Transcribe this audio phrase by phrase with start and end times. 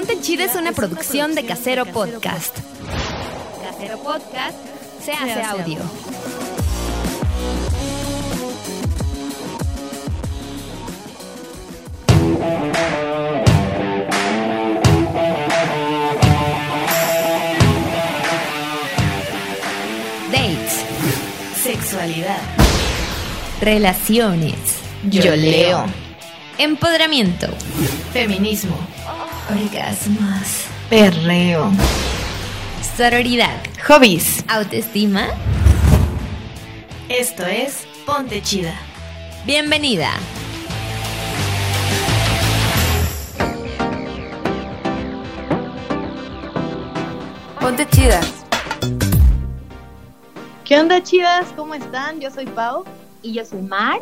[0.00, 2.56] Ponte Chida es una producción de Casero Podcast.
[3.62, 4.56] Casero Podcast
[5.04, 5.76] se hace audio.
[20.32, 20.82] Dates.
[21.62, 22.38] Sexualidad.
[23.60, 24.54] Relaciones.
[25.10, 25.84] Yo leo.
[26.56, 27.48] Empoderamiento.
[28.14, 28.89] Feminismo.
[29.50, 30.66] Orgasmos.
[30.88, 31.72] Perreo.
[32.96, 33.58] Sororidad.
[33.88, 34.44] Hobbies.
[34.46, 35.26] Autoestima.
[37.08, 38.74] Esto es Ponte Chida.
[39.44, 40.10] Bienvenida.
[47.60, 48.20] Ponte Chida.
[50.64, 51.48] ¿Qué onda, chidas?
[51.56, 52.20] ¿Cómo están?
[52.20, 52.84] Yo soy Pau.
[53.22, 54.00] Y yo soy Mar.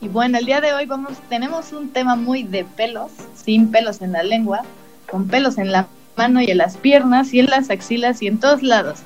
[0.00, 4.02] Y bueno, el día de hoy vamos, tenemos un tema muy de pelos, sin pelos
[4.02, 4.62] en la lengua,
[5.10, 8.38] con pelos en la mano y en las piernas y en las axilas y en
[8.38, 9.00] todos lados.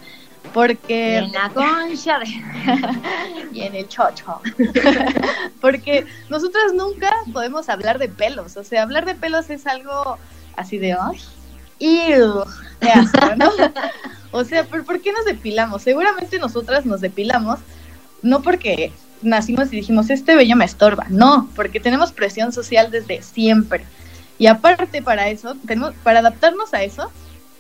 [0.55, 1.19] Porque...
[1.19, 2.27] En la concha de...
[3.53, 4.41] y en el chocho.
[5.61, 8.57] Porque nosotras nunca podemos hablar de pelos.
[8.57, 10.19] O sea, hablar de pelos es algo
[10.57, 10.95] así de...
[10.95, 11.21] ¡Ay!
[11.79, 12.45] ¡Ew!
[12.81, 13.51] De asco, ¿no?
[14.33, 15.83] o sea, ¿por, ¿por qué nos depilamos?
[15.83, 17.61] Seguramente nosotras nos depilamos
[18.23, 18.93] no porque
[19.23, 21.07] nacimos y dijimos, este vello me estorba.
[21.09, 23.85] No, porque tenemos presión social desde siempre.
[24.41, 27.11] Y aparte para eso, tenemos, para adaptarnos a eso,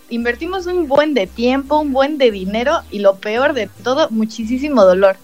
[0.09, 4.87] invertimos un buen de tiempo, un buen de dinero y lo peor de todo, muchísimo
[4.87, 5.17] dolor.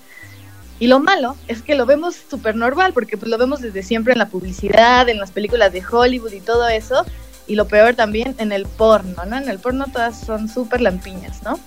[0.78, 4.12] Y lo malo es que lo vemos súper normal, porque pues lo vemos desde siempre
[4.12, 7.06] en la publicidad, en las películas de Hollywood y todo eso.
[7.46, 9.38] Y lo peor también en el porno, ¿no?
[9.38, 11.58] En el porno todas son súper lampiñas, ¿no?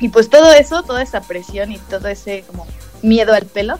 [0.00, 2.66] Y pues todo eso, toda esa presión y todo ese como
[3.00, 3.78] miedo al pelo,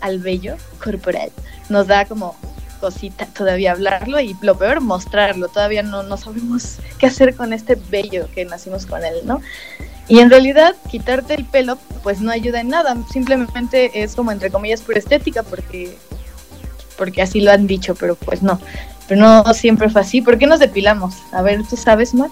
[0.00, 1.30] al vello corporal,
[1.68, 2.34] nos da como
[2.82, 7.76] cosita todavía hablarlo y lo peor mostrarlo, todavía no, no sabemos qué hacer con este
[7.76, 9.40] vello que nacimos con él, ¿no?
[10.08, 14.50] Y en realidad quitarte el pelo pues no ayuda en nada, simplemente es como entre
[14.50, 15.96] comillas por estética porque
[16.98, 18.60] porque así lo han dicho, pero pues no.
[19.08, 20.22] Pero no siempre fue así.
[20.22, 21.14] ¿Por qué nos depilamos?
[21.32, 22.30] A ver, ¿tú sabes, Mar?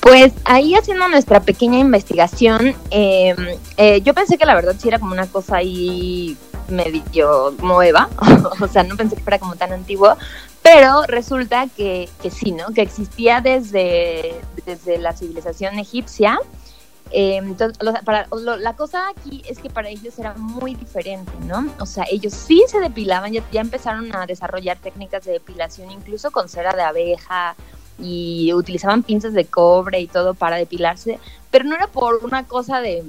[0.00, 3.34] Pues ahí haciendo nuestra pequeña investigación, eh,
[3.76, 6.36] eh, yo pensé que la verdad sí era como una cosa ahí
[6.68, 8.08] medio nueva,
[8.60, 10.16] o sea, no pensé que fuera como tan antiguo,
[10.62, 12.72] pero resulta que, que sí, ¿no?
[12.72, 14.34] Que existía desde,
[14.64, 16.38] desde la civilización egipcia.
[17.12, 18.26] Eh, entonces, para,
[18.58, 21.72] la cosa aquí es que para ellos era muy diferente, ¿no?
[21.78, 26.32] O sea, ellos sí se depilaban, ya, ya empezaron a desarrollar técnicas de depilación, incluso
[26.32, 27.54] con cera de abeja,
[27.98, 31.18] y utilizaban pinzas de cobre y todo para depilarse,
[31.50, 33.04] pero no era por una cosa de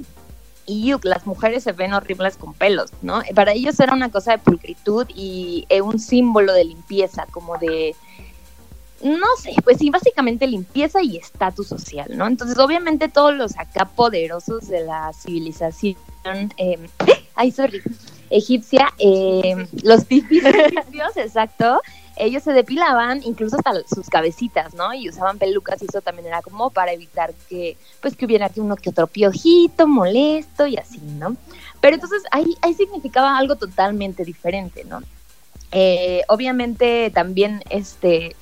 [0.68, 3.22] "Iu, las mujeres se ven horribles con pelos, ¿no?
[3.34, 7.96] Para ellos era una cosa de pulcritud y eh, un símbolo de limpieza, como de
[9.02, 12.26] no sé, pues sí, básicamente limpieza y estatus social, ¿no?
[12.26, 15.96] Entonces, obviamente todos los acá poderosos de la civilización,
[16.56, 16.78] eh,
[17.34, 17.80] ay, sorry,
[18.30, 21.80] egipcia, eh, los tipis egipcios, exacto,
[22.16, 24.92] ellos se depilaban incluso hasta sus cabecitas, ¿no?
[24.92, 28.76] Y usaban pelucas y eso también era como para evitar que, pues, que hubiera uno
[28.76, 31.36] que otro piojito molesto y así, ¿no?
[31.80, 35.00] Pero entonces ahí, ahí significaba algo totalmente diferente, ¿no?
[35.70, 38.34] Eh, obviamente también, este,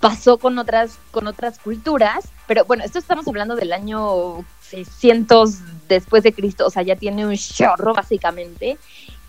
[0.00, 6.22] pasó con otras, con otras culturas, pero bueno, esto estamos hablando del año 600 después
[6.22, 8.78] de Cristo, o sea, ya tiene un chorro básicamente.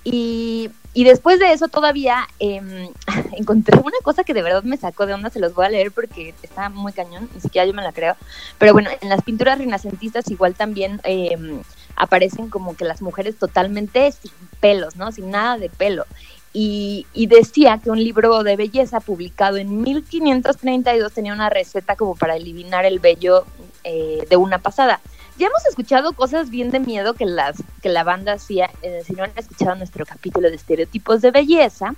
[0.04, 2.90] Y, y después de eso todavía em,
[3.38, 5.92] encontré una cosa que de verdad me sacó de onda, se los voy a leer
[5.92, 8.16] porque está muy cañón, ni siquiera yo me la creo.
[8.58, 11.62] Pero bueno, en las pinturas renacentistas igual también em,
[11.96, 15.12] aparecen como que las mujeres totalmente sin pelos, ¿no?
[15.12, 16.06] Sin nada de pelo.
[16.52, 22.16] Y, y decía que un libro de belleza publicado en 1532 tenía una receta como
[22.16, 23.46] para eliminar el vello
[23.84, 25.00] eh, de una pasada.
[25.40, 28.70] Ya hemos escuchado cosas bien de miedo que, las, que la banda hacía,
[29.06, 31.96] si no han escuchado nuestro capítulo de estereotipos de belleza,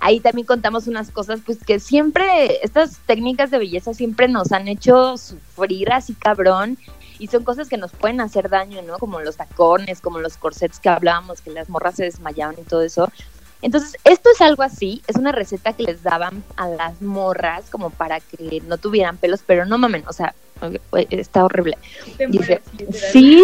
[0.00, 4.66] ahí también contamos unas cosas pues que siempre, estas técnicas de belleza siempre nos han
[4.66, 6.78] hecho sufrir así cabrón
[7.18, 8.96] y son cosas que nos pueden hacer daño, ¿no?
[8.96, 12.80] Como los tacones, como los corsets que hablábamos, que las morras se desmayaban y todo
[12.80, 13.12] eso.
[13.60, 17.90] Entonces, esto es algo así, es una receta que les daban a las morras como
[17.90, 20.34] para que no tuvieran pelos, pero no mamen, o sea,
[21.10, 21.78] está horrible.
[22.28, 22.60] Dice,
[23.12, 23.42] sí,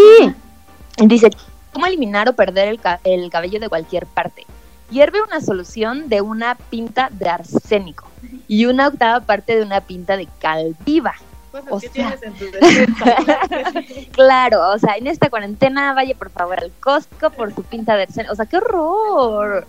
[0.98, 1.30] dice,
[1.72, 4.46] ¿cómo eliminar o perder el, ca el cabello de cualquier parte?
[4.90, 8.08] Hierve una solución de una pinta de arsénico
[8.48, 11.14] y una octava parte de una pinta de cal viva.
[11.50, 12.18] Cosas O sea.
[14.12, 18.02] Claro, o sea, en esta cuarentena vaya por favor al Costco por su pinta de
[18.02, 18.32] arsénico.
[18.32, 19.66] O sea, qué horror.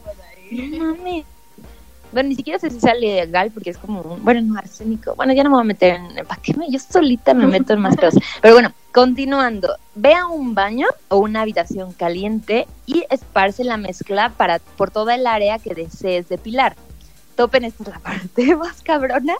[0.51, 1.25] No mames.
[2.15, 5.15] Bueno, ni siquiera sé si sea legal porque es como, un, bueno, no, arsénico.
[5.15, 6.71] Bueno, ya no me voy a meter en, ¿para qué me?
[6.71, 8.23] Yo solita me meto en más cosas.
[8.41, 14.29] Pero bueno, continuando, ve a un baño o una habitación caliente y esparce la mezcla
[14.29, 16.77] para, por toda el área que desees depilar.
[17.35, 19.35] Topen, esta es la parte más cabrona.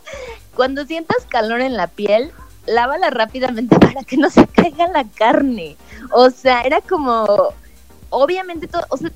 [0.54, 2.34] Cuando sientas calor en la piel,
[2.66, 5.78] lávala rápidamente para que no se caiga la carne.
[6.12, 7.54] O sea, era como,
[8.10, 9.12] obviamente todo, o sea,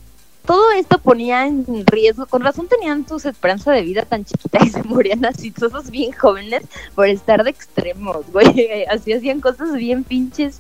[0.50, 4.70] todo esto ponía en riesgo, con razón tenían tus esperanza de vida tan chiquita y
[4.70, 6.64] se morían así todos bien jóvenes
[6.96, 10.60] por estar de extremos, güey, así hacían cosas bien pinches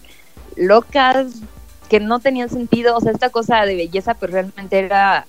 [0.55, 1.37] locas
[1.89, 5.25] que no tenían sentido, o sea, esta cosa de belleza pues realmente era,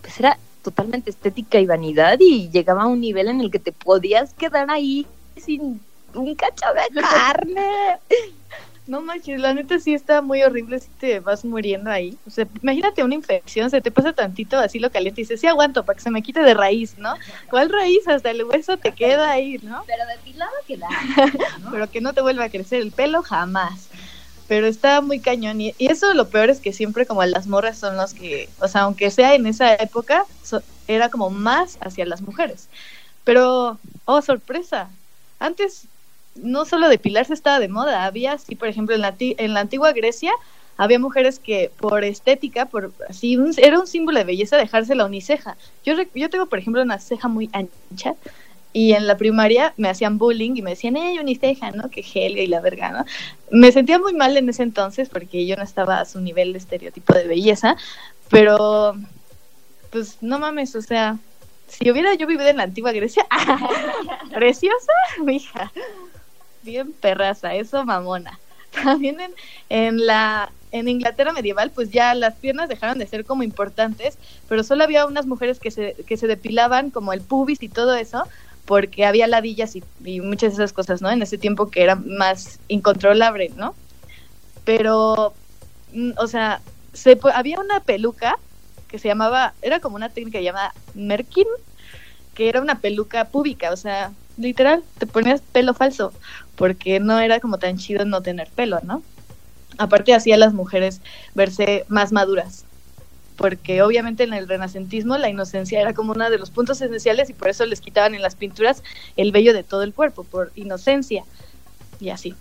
[0.00, 3.70] pues era totalmente estética y vanidad y llegaba a un nivel en el que te
[3.70, 5.06] podías quedar ahí
[5.36, 5.80] sin
[6.14, 8.00] un cacho de carne.
[8.84, 12.20] No manches, la neta sí está muy horrible si te vas muriendo ahí.
[12.26, 15.46] O sea, imagínate una infección, se te pasa tantito así lo caliente y dices, sí
[15.46, 17.14] aguanto para que se me quite de raíz, ¿no?
[17.48, 18.08] ¿Cuál raíz?
[18.08, 19.84] Hasta el hueso te queda ahí, ¿no?
[19.86, 20.88] Pero depilado queda.
[21.70, 23.88] Pero que no te vuelva a crecer el pelo jamás.
[24.46, 25.60] Pero está muy cañón.
[25.60, 28.68] Y, y eso lo peor es que siempre como las morras son los que, o
[28.68, 32.68] sea, aunque sea en esa época, so- era como más hacia las mujeres.
[33.24, 34.96] Pero, oh, sorpresa.
[35.38, 35.88] Antes
[36.34, 39.92] no solo depilarse estaba de moda, había así, por ejemplo, en la, en la antigua
[39.92, 40.32] Grecia
[40.78, 45.04] había mujeres que por estética, por así, un- era un símbolo de belleza dejarse la
[45.04, 45.56] uniceja.
[45.84, 48.14] Yo, yo tengo, por ejemplo, una ceja muy ancha
[48.72, 51.90] y en la primaria me hacían bullying y me decían, eh, uniceja, ¿no?
[51.90, 53.04] Que Helga y la verga, ¿no?
[53.50, 56.58] Me sentía muy mal en ese entonces porque yo no estaba a su nivel de
[56.58, 57.76] estereotipo de belleza,
[58.30, 58.96] pero
[59.90, 61.18] pues no mames, o sea,
[61.68, 63.26] si hubiera yo vivido en la antigua Grecia,
[64.32, 64.92] preciosa,
[65.22, 65.70] mija,
[66.62, 68.38] bien perraza, eso mamona.
[68.84, 69.18] También
[69.68, 74.18] en, la en Inglaterra medieval, pues ya las piernas dejaron de ser como importantes,
[74.48, 77.94] pero solo había unas mujeres que se, que se depilaban como el pubis y todo
[77.94, 78.24] eso,
[78.64, 81.10] porque había ladillas y, y muchas de esas cosas, ¿no?
[81.10, 83.74] En ese tiempo que era más incontrolable, ¿no?
[84.64, 85.34] Pero,
[85.92, 86.60] mm, o sea,
[86.92, 88.38] se, había una peluca
[88.88, 91.46] que se llamaba, era como una técnica llamada Merkin,
[92.34, 96.12] que era una peluca púbica, o sea, literal, te ponías pelo falso,
[96.56, 99.02] porque no era como tan chido no tener pelo, ¿no?
[99.78, 101.00] Aparte hacía a las mujeres
[101.34, 102.64] verse más maduras,
[103.36, 107.34] porque obviamente en el renacentismo la inocencia era como uno de los puntos esenciales y
[107.34, 108.82] por eso les quitaban en las pinturas
[109.16, 111.24] el vello de todo el cuerpo, por inocencia,
[112.00, 112.34] y así.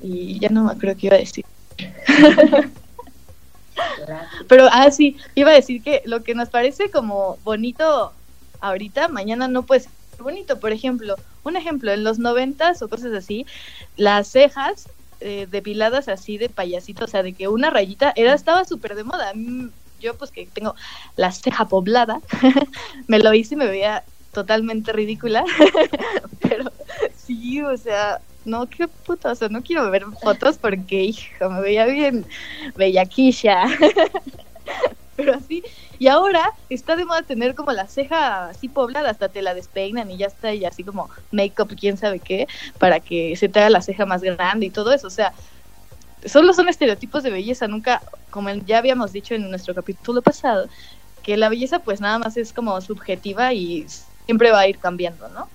[0.00, 1.44] Y ya no me acuerdo qué iba a decir.
[4.48, 8.12] Pero, ah, sí, iba a decir que lo que nos parece como bonito
[8.60, 10.60] ahorita, mañana no puede ser bonito.
[10.60, 13.46] Por ejemplo, un ejemplo, en los noventas o cosas así,
[13.96, 18.64] las cejas eh, depiladas así de payasito, o sea, de que una rayita era estaba
[18.64, 19.32] súper de moda.
[19.34, 19.70] Mm,
[20.00, 20.74] Yo, pues que tengo
[21.16, 22.22] la ceja poblada,
[23.06, 25.44] me lo hice y me veía totalmente ridícula.
[26.40, 26.72] Pero
[27.14, 31.60] sí, o sea, no, qué puta, o sea, no quiero ver fotos porque, hijo, me
[31.60, 32.26] veía bien
[32.76, 33.64] bellaquilla.
[35.16, 35.62] Pero así,
[35.98, 40.10] y ahora está de moda tener como la ceja así poblada, hasta te la despeinan
[40.10, 43.70] y ya está, y así como make-up, quién sabe qué, para que se te haga
[43.70, 45.06] la ceja más grande y todo eso.
[45.06, 45.32] O sea,
[46.24, 50.68] solo son estereotipos de belleza, nunca, como ya habíamos dicho en nuestro capítulo pasado,
[51.22, 53.86] que la belleza pues nada más es como subjetiva y
[54.26, 55.48] siempre va a ir cambiando, ¿no?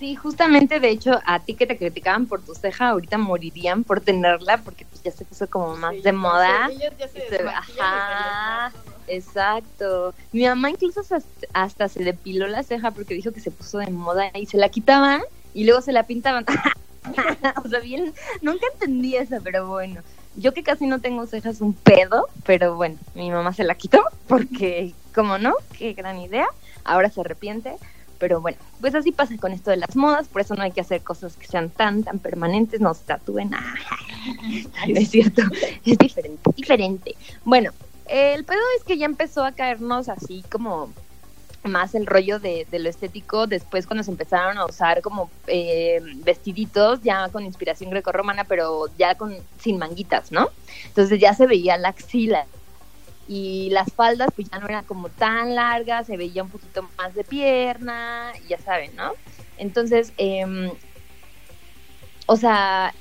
[0.00, 4.00] Sí, justamente, de hecho, a ti que te criticaban por tu ceja, ahorita morirían por
[4.00, 6.70] tenerla porque pues, ya se puso como más Sí, de moda.
[6.70, 8.72] ellas ya se se- ajá,
[9.06, 10.14] exacto.
[10.32, 11.18] Mi mamá incluso hasta,
[11.52, 14.70] hasta se depiló la ceja porque dijo que se puso de moda y se la
[14.70, 15.20] quitaban
[15.52, 16.46] y luego se la pintaban.
[17.62, 20.02] o sea, bien, nunca entendí eso, pero bueno.
[20.34, 24.02] Yo que casi no tengo cejas, un pedo, pero bueno, mi mamá se la quitó
[24.28, 26.46] porque, como no, qué gran idea.
[26.84, 27.76] Ahora se arrepiente.
[28.20, 30.82] Pero bueno, pues así pasa con esto de las modas, por eso no hay que
[30.82, 33.50] hacer cosas que sean tan, tan permanentes, no se tatúen.
[34.86, 35.40] No es cierto,
[35.86, 37.16] es diferente, diferente.
[37.42, 37.70] Bueno,
[38.06, 40.92] el pedo es que ya empezó a caernos así como
[41.64, 46.00] más el rollo de, de lo estético después cuando se empezaron a usar como eh,
[46.16, 50.50] vestiditos ya con inspiración grecorromana, pero ya con sin manguitas, ¿no?
[50.86, 52.46] Entonces ya se veía la axila
[53.30, 57.14] y las faldas pues ya no eran como tan largas, se veía un poquito más
[57.14, 59.12] de pierna, ya saben, ¿no?
[59.56, 60.72] Entonces, eh,
[62.26, 62.92] o sea,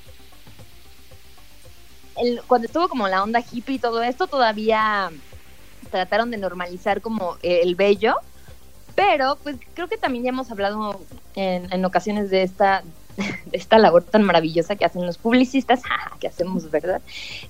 [2.15, 5.09] el, cuando estuvo como la onda hippie y todo esto, todavía
[5.89, 8.13] trataron de normalizar como el vello,
[8.93, 11.01] pero pues creo que también ya hemos hablado
[11.33, 12.83] en, en ocasiones de esta
[13.17, 15.81] de esta labor tan maravillosa que hacen los publicistas,
[16.19, 17.01] que hacemos, ¿verdad?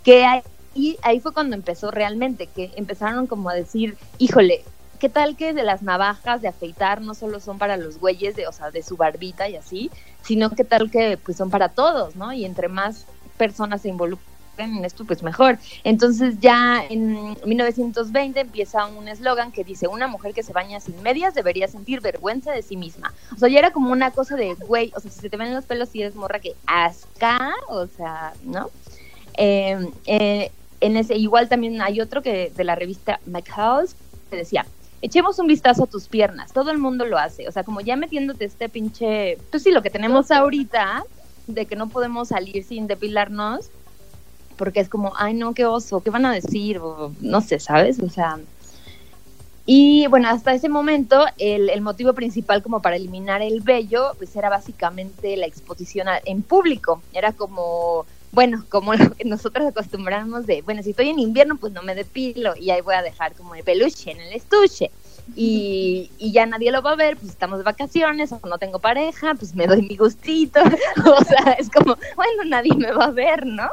[0.02, 4.64] Que hay, y ahí fue cuando empezó realmente, que empezaron como a decir, híjole,
[5.00, 8.48] ¿qué tal que de las navajas de afeitar no solo son para los güeyes, de,
[8.48, 12.16] o sea, de su barbita y así, sino qué tal que pues son para todos,
[12.16, 12.34] ¿no?
[12.34, 13.06] Y entre más
[13.38, 14.28] personas se involucran
[14.60, 15.58] en esto, pues mejor.
[15.86, 21.02] Entonces ya en 1920 empieza un eslogan que dice, una mujer que se baña sin
[21.02, 23.14] medias debería sentir vergüenza de sí misma.
[23.34, 25.54] O sea, ya era como una cosa de, güey, o sea, si se te ven
[25.54, 28.70] los pelos y eres morra que asca, o sea, ¿no?
[29.38, 33.96] Eh, eh, en ese, igual también hay otro que de la revista McHouse
[34.30, 34.66] que decía,
[35.02, 37.96] echemos un vistazo a tus piernas, todo el mundo lo hace, o sea, como ya
[37.96, 41.04] metiéndote este pinche, pues sí, lo que tenemos ahorita,
[41.48, 43.70] de que no podemos salir sin depilarnos,
[44.58, 46.80] porque es como, ay no, qué oso, ¿qué van a decir?
[46.80, 48.00] O, no sé, ¿sabes?
[48.00, 48.40] O sea...
[49.72, 54.36] Y bueno, hasta ese momento el, el, motivo principal como para eliminar el vello, pues
[54.36, 57.04] era básicamente la exposición a, en público.
[57.14, 61.74] Era como, bueno, como lo que nosotros acostumbramos de, bueno, si estoy en invierno, pues
[61.74, 64.92] no me depilo y ahí voy a dejar como el peluche en el estuche.
[65.36, 68.80] Y, y, ya nadie lo va a ver, pues estamos de vacaciones o no tengo
[68.80, 70.60] pareja, pues me doy mi gustito.
[71.06, 73.70] o sea, es como, bueno, nadie me va a ver, ¿no?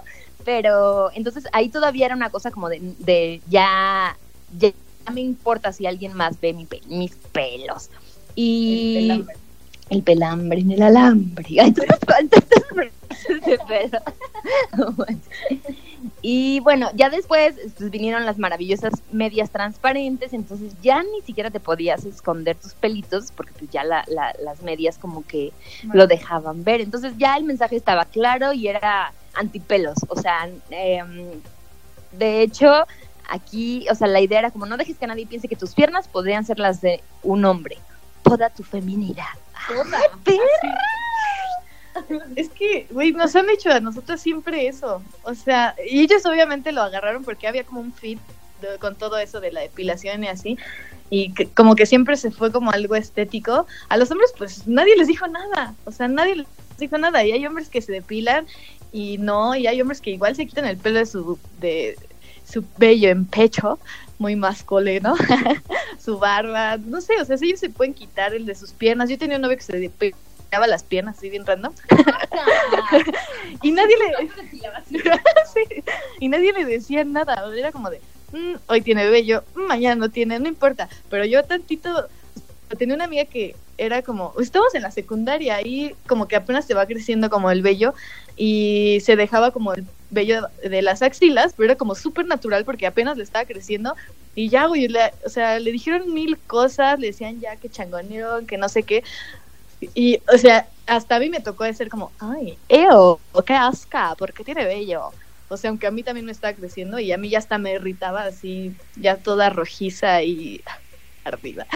[0.47, 4.17] pero entonces ahí todavía era una cosa como de, de ya,
[4.57, 4.73] ya
[5.13, 7.91] me importa si alguien más ve mi, mis pelos.
[8.37, 9.25] Y
[9.91, 11.47] el pelambre en el alambre.
[11.61, 13.99] Ay, de pelo.
[16.23, 21.61] y bueno, ya después pues, vinieron las maravillosas medias transparentes, entonces ya ni siquiera te
[21.61, 25.53] podías esconder tus pelitos porque pues ya la, la, las medias como que
[25.85, 26.03] bueno.
[26.03, 26.81] lo dejaban ver.
[26.81, 29.99] Entonces ya el mensaje estaba claro y era antipelos.
[30.09, 31.03] O sea, eh,
[32.13, 32.87] de hecho,
[33.29, 36.09] aquí, o sea, la idea era como no dejes que nadie piense que tus piernas
[36.09, 37.79] podrían ser las de un hombre.
[38.23, 39.25] Toda tu feminidad.
[39.69, 40.01] Toda.
[42.35, 45.03] Es que, güey, nos han hecho a nosotros siempre eso.
[45.23, 48.21] O sea, y ellos obviamente lo agarraron porque había como un fit
[48.61, 50.59] de, con todo eso de la depilación y así.
[51.09, 53.67] Y que, como que siempre se fue como algo estético.
[53.89, 55.75] A los hombres, pues nadie les dijo nada.
[55.87, 56.47] O sea, nadie les
[56.79, 57.25] dijo nada.
[57.25, 58.47] Y hay hombres que se depilan
[58.93, 61.99] y no, y hay hombres que igual se quitan el pelo de su, de
[62.51, 63.79] su vello en pecho,
[64.19, 65.15] muy masculino,
[65.99, 69.09] su barba, no sé, o sea, ellos se pueden quitar el de sus piernas.
[69.09, 71.73] Yo tenía un novio que se depilaba las piernas así bien random.
[73.63, 74.29] y nadie le
[75.55, 75.83] sí,
[76.21, 78.01] y nadie le decía nada, era como de,
[78.33, 82.09] mm, hoy tiene vello, mañana no tiene, no importa, pero yo tantito
[82.79, 86.75] tenía una amiga que era como, estamos en la secundaria y como que apenas se
[86.75, 87.95] va creciendo como el vello
[88.37, 92.89] y se dejaba como el vello de las axilas, pero era como súper natural porque
[92.89, 93.95] apenas le estaba creciendo
[94.35, 98.47] y ya, güey, le, o sea, le dijeron mil cosas, le decían ya que changoneo,
[98.47, 99.05] que no sé qué.
[99.81, 104.15] Y, o sea, hasta a mí me tocó de ser como, ay, eo, qué asca,
[104.19, 105.15] porque tiene vello.
[105.49, 107.73] O sea, aunque a mí también me estaba creciendo y a mí ya hasta me
[107.75, 110.63] irritaba así, ya toda rojiza y
[111.25, 111.67] arriba.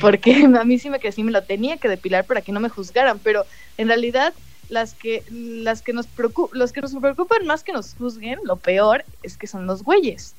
[0.00, 2.68] Porque a mí sí me crecí, me lo tenía que depilar para que no me
[2.68, 4.34] juzgaran, pero en realidad
[4.70, 6.06] las que las que nos
[6.52, 10.34] los que nos preocupan más que nos juzguen, lo peor es que son los güeyes.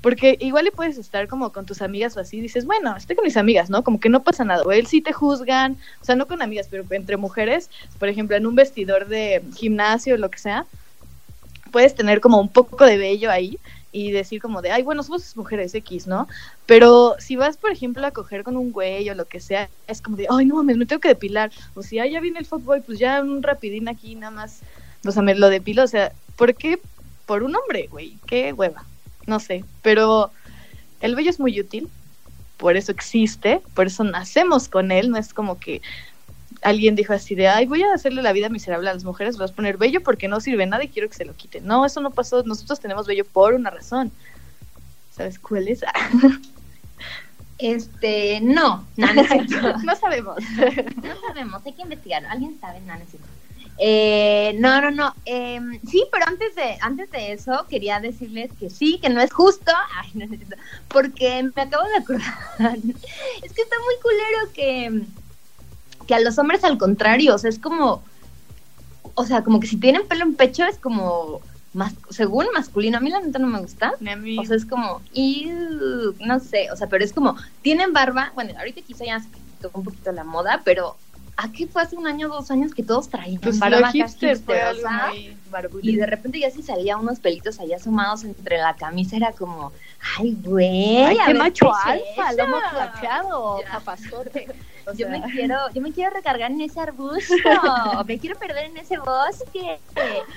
[0.00, 3.24] Porque igual le puedes estar como con tus amigas o así, dices, bueno, estoy con
[3.24, 3.82] mis amigas, ¿no?
[3.82, 4.62] Como que no pasa nada.
[4.62, 8.36] O él sí te juzgan, o sea, no con amigas, pero entre mujeres, por ejemplo,
[8.36, 10.66] en un vestidor de gimnasio o lo que sea,
[11.72, 13.58] puedes tener como un poco de vello ahí
[13.90, 16.28] y decir como de, ay, bueno, somos mujeres X, ¿no?
[16.66, 20.02] Pero si vas, por ejemplo, a coger con un güey o lo que sea, es
[20.02, 21.50] como de, ay, no mames, me tengo que depilar.
[21.74, 24.60] O si, ay, ya viene el fuckboy, pues ya un rapidín aquí nada más,
[25.06, 25.84] o sea, me lo depilo.
[25.84, 26.80] O sea, ¿por qué?
[27.26, 28.84] Por un hombre, güey, qué hueva.
[29.26, 30.30] No sé, pero
[31.00, 31.88] el vello es muy útil,
[32.56, 35.80] por eso existe, por eso nacemos con él, no es como que
[36.62, 39.50] alguien dijo así de, ay, voy a hacerle la vida miserable a las mujeres, vas
[39.50, 41.66] a poner bello porque no sirve nada y quiero que se lo quiten.
[41.66, 44.10] No, eso no pasó, nosotros tenemos bello por una razón.
[45.10, 45.82] ¿Sabes cuál es?
[47.58, 49.22] este, no, no, no,
[49.84, 50.36] no sabemos.
[51.02, 53.28] no sabemos, hay que investigar, alguien sabe, no, no es cierto.
[53.80, 55.14] Eh, no, no, no.
[55.24, 59.32] Eh, sí, pero antes de, antes de eso quería decirles que sí, que no es
[59.32, 59.70] justo.
[59.94, 60.56] Ay, no necesito.
[60.88, 62.76] Porque me acabo de acordar.
[63.42, 65.04] es que está muy culero que,
[66.08, 68.02] que a los hombres al contrario, o sea, es como,
[69.14, 71.40] o sea, como que si tienen pelo en pecho es como,
[71.74, 73.92] más, según masculino, a mí la neta no me gusta.
[73.92, 75.50] O sea, es como, y
[76.18, 79.70] no sé, o sea, pero es como, tienen barba, bueno, ahorita quizá ya se quitó
[79.74, 80.96] un poquito la moda, pero
[81.36, 84.74] ¿a qué fue hace un año, dos años que todos traían Pues barba hipster hipster,
[84.74, 85.36] o sea, muy
[85.82, 89.72] y de repente ya si salía unos pelitos ahí asomados entre la camisa, era como,
[90.18, 92.36] ay, güey, qué macho ¿qué es alfa, eso?".
[92.38, 94.48] lomo plateado, papazote.
[94.88, 97.34] O Yo me quiero, yo me quiero recargar en ese arbusto,
[98.06, 99.78] me quiero perder en ese bosque.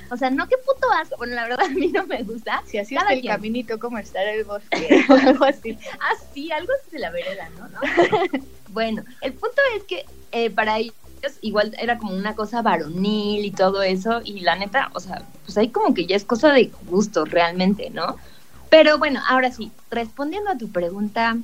[0.09, 1.15] O sea, no qué puto asco.
[1.15, 2.61] Bueno, la verdad a mí no me gusta.
[2.65, 3.33] Si así Cada es el quien.
[3.33, 5.77] caminito, como estar el bosque, o algo así.
[6.01, 7.69] Ah, sí, algo de la vereda, ¿no?
[7.69, 7.79] ¿No?
[8.69, 10.95] bueno, el punto es que eh, para ellos
[11.41, 15.57] igual era como una cosa varonil y todo eso, y la neta, o sea, pues
[15.57, 18.17] ahí como que ya es cosa de gusto realmente, ¿no?
[18.69, 21.37] Pero bueno, ahora sí, respondiendo a tu pregunta,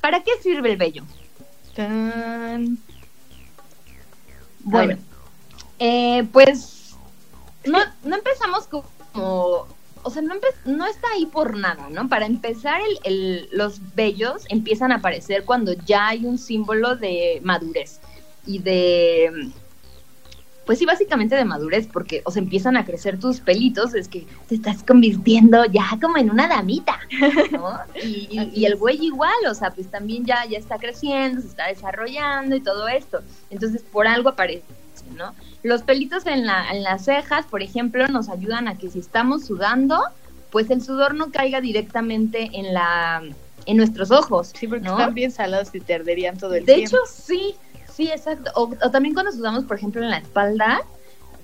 [0.00, 1.04] ¿para qué sirve el vello?
[1.74, 2.78] Tan.
[4.60, 4.96] Bueno,
[5.78, 6.94] eh, pues
[7.64, 8.84] no, no empezamos como,
[10.02, 12.08] o sea, no, no está ahí por nada, ¿no?
[12.08, 17.40] Para empezar, el, el- los vellos empiezan a aparecer cuando ya hay un símbolo de
[17.44, 17.99] madurez
[18.50, 19.50] y de,
[20.66, 24.26] pues sí, básicamente de madurez, porque o sea, empiezan a crecer tus pelitos, es que
[24.48, 26.98] te estás convirtiendo ya como en una damita,
[27.52, 27.78] ¿no?
[28.02, 31.48] Y, y- y el güey igual, o sea, pues también ya, ya está creciendo, se
[31.48, 33.20] está desarrollando y todo esto.
[33.50, 34.64] Entonces, por algo aparece,
[35.16, 35.34] ¿no?
[35.62, 39.46] Los pelitos en, la, en las cejas, por ejemplo, nos ayudan a que si estamos
[39.46, 40.00] sudando,
[40.50, 43.22] pues el sudor no caiga directamente en la
[43.66, 44.52] en nuestros ojos.
[44.58, 44.92] Sí, porque ¿no?
[44.98, 46.96] están bien salados y te arderían todo el De tiempo.
[46.96, 47.54] hecho, sí,
[48.00, 48.50] sí, exacto.
[48.54, 50.82] O, o también cuando sudamos, por ejemplo, en la espalda.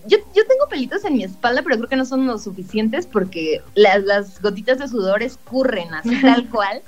[0.07, 3.61] Yo, yo tengo pelitos en mi espalda, pero creo que no son lo suficientes porque
[3.75, 6.83] las, las gotitas de sudor escurren así tal cual.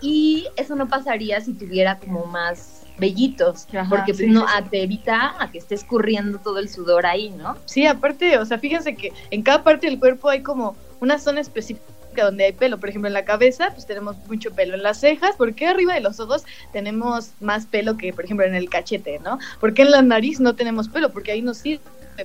[0.00, 4.64] Y eso no pasaría si tuviera como más vellitos, Ajá, porque pues sí, no sí,
[4.70, 7.56] te evita a que esté escurriendo todo el sudor ahí, ¿no?
[7.64, 11.40] Sí, aparte, o sea, fíjense que en cada parte del cuerpo hay como una zona
[11.40, 12.78] específica donde hay pelo.
[12.78, 14.74] Por ejemplo, en la cabeza, pues tenemos mucho pelo.
[14.74, 18.54] En las cejas, porque arriba de los ojos tenemos más pelo que, por ejemplo, en
[18.54, 19.38] el cachete, ¿no?
[19.60, 21.80] Porque en la nariz no tenemos pelo, porque ahí no sirve.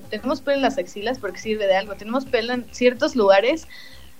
[0.09, 1.95] Tenemos pelo en las axilas porque sirve de algo.
[1.95, 3.67] Tenemos pelo en ciertos lugares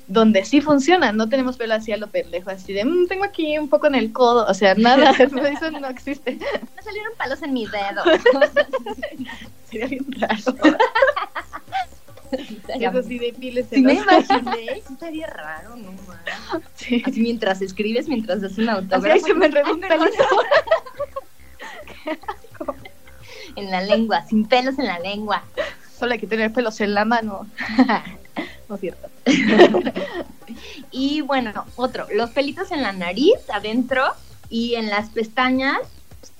[0.08, 1.12] donde sí funciona.
[1.12, 3.96] No tenemos pelo así a lo pendejo, así de, "Mm, tengo aquí un poco en
[3.96, 4.46] el codo.
[4.48, 5.12] O sea, nada,
[5.60, 6.38] eso no existe.
[6.76, 8.04] Me salieron palos en mi dedo.
[9.70, 10.38] Sería bien raro.
[12.32, 15.92] Eso sí, de piles Sí me imaginé, sí estaría raro, no.
[16.76, 17.04] Sí.
[17.06, 19.14] Así mientras escribes, mientras haces un Así autógrafo.
[19.14, 20.26] ahí se me un pelito.
[23.56, 25.44] En la lengua, sin pelos en la lengua.
[25.98, 27.48] Solo hay que tener pelos en la mano.
[28.70, 29.10] no es cierto.
[30.92, 34.04] Y bueno, otro, los pelitos en la nariz, adentro,
[34.50, 35.78] y en las pestañas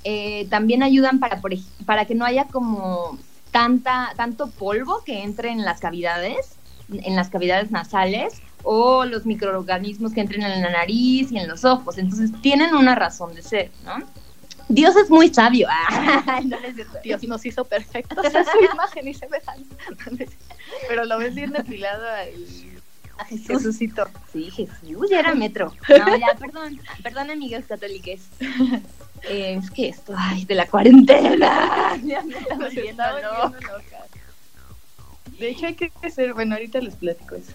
[0.04, 1.52] eh, también ayudan para, por
[1.86, 3.18] para que no haya como
[3.58, 6.58] tanta, tanto polvo que entre en las cavidades,
[6.92, 11.66] en las cavidades nasales, o los microorganismos que entren en la nariz y en los
[11.66, 11.98] ojos.
[11.98, 13.98] Entonces tienen una razón de ser, ¿no?
[14.70, 15.68] Dios es muy sabio.
[16.30, 16.42] Ah.
[17.04, 19.76] Dios nos hizo perfectos a su imagen y semejanza.
[20.88, 22.30] Pero lo ves bien depilado al
[23.18, 23.48] A Jesús.
[23.48, 24.08] Jesucito.
[24.32, 25.74] Sí, Jesús, ya era metro.
[25.90, 28.22] No, ya, perdón, perdón, amigas católicas.
[29.24, 31.98] Eh, es que esto, ay, de la cuarentena.
[32.04, 33.60] Ya me volviendo está loca.
[35.40, 36.34] De hecho, hay que hacer.
[36.34, 37.54] Bueno, ahorita les platico eso.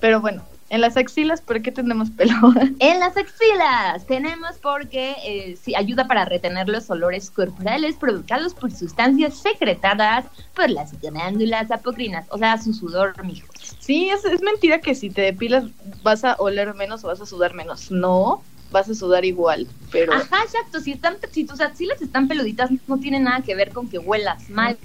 [0.00, 2.34] Pero bueno, en las axilas, ¿por qué tenemos pelo?
[2.80, 8.72] En las axilas tenemos porque eh, sí, ayuda para retener los olores corporales provocados por
[8.72, 13.46] sustancias secretadas por las glándulas apocrinas, o sea, su sudor, mijo.
[13.78, 15.64] Sí, es, es mentira que si te depilas
[16.02, 17.90] vas a oler menos o vas a sudar menos.
[17.90, 20.12] No, vas a sudar igual, pero...
[20.12, 20.80] Ajá, exacto.
[20.80, 24.48] Si, están, si tus axilas están peluditas, no tiene nada que ver con que huelas
[24.50, 24.78] mal.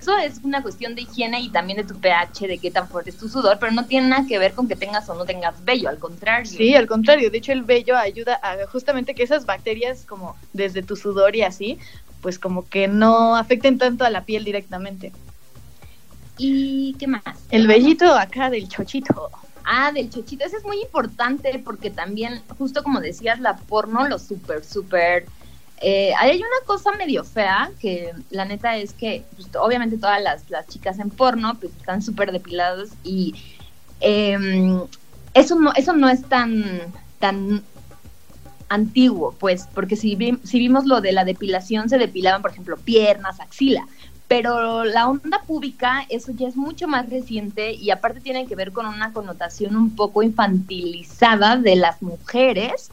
[0.00, 3.10] Eso es una cuestión de higiene y también de tu pH, de qué tan fuerte
[3.10, 5.62] es tu sudor, pero no tiene nada que ver con que tengas o no tengas
[5.62, 6.50] vello, al contrario.
[6.50, 10.82] Sí, al contrario, de hecho el vello ayuda a justamente que esas bacterias como desde
[10.82, 11.78] tu sudor y así,
[12.22, 15.12] pues como que no afecten tanto a la piel directamente.
[16.42, 17.22] ¿Y qué más?
[17.50, 19.30] El vellito acá del chochito.
[19.64, 20.44] Ah, del chochito.
[20.44, 25.26] Ese es muy importante porque también, justo como decías, la porno, lo súper, súper...
[25.82, 30.48] Eh, hay una cosa medio fea que la neta es que pues, obviamente todas las,
[30.50, 33.34] las chicas en porno pues están súper depiladas y
[34.00, 34.36] eh,
[35.32, 37.62] eso no eso no es tan tan
[38.68, 42.76] antiguo pues porque si, vi- si vimos lo de la depilación se depilaban por ejemplo
[42.76, 43.86] piernas axila
[44.30, 48.70] pero la onda pública, eso ya es mucho más reciente y aparte tiene que ver
[48.70, 52.92] con una connotación un poco infantilizada de las mujeres.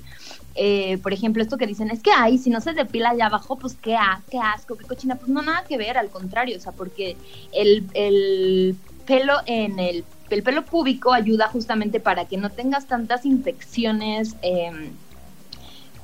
[0.55, 3.59] Eh, por ejemplo, esto que dicen es que, ay, si no se depila allá abajo,
[3.59, 3.95] pues qué,
[4.31, 5.17] qué asco, qué cochina.
[5.17, 7.19] Pues no, nada que ver, al contrario, o sea, porque
[7.51, 13.27] el, el pelo en el, el pelo púbico ayuda justamente para que no tengas tantas
[13.27, 14.37] infecciones.
[14.41, 14.97] em,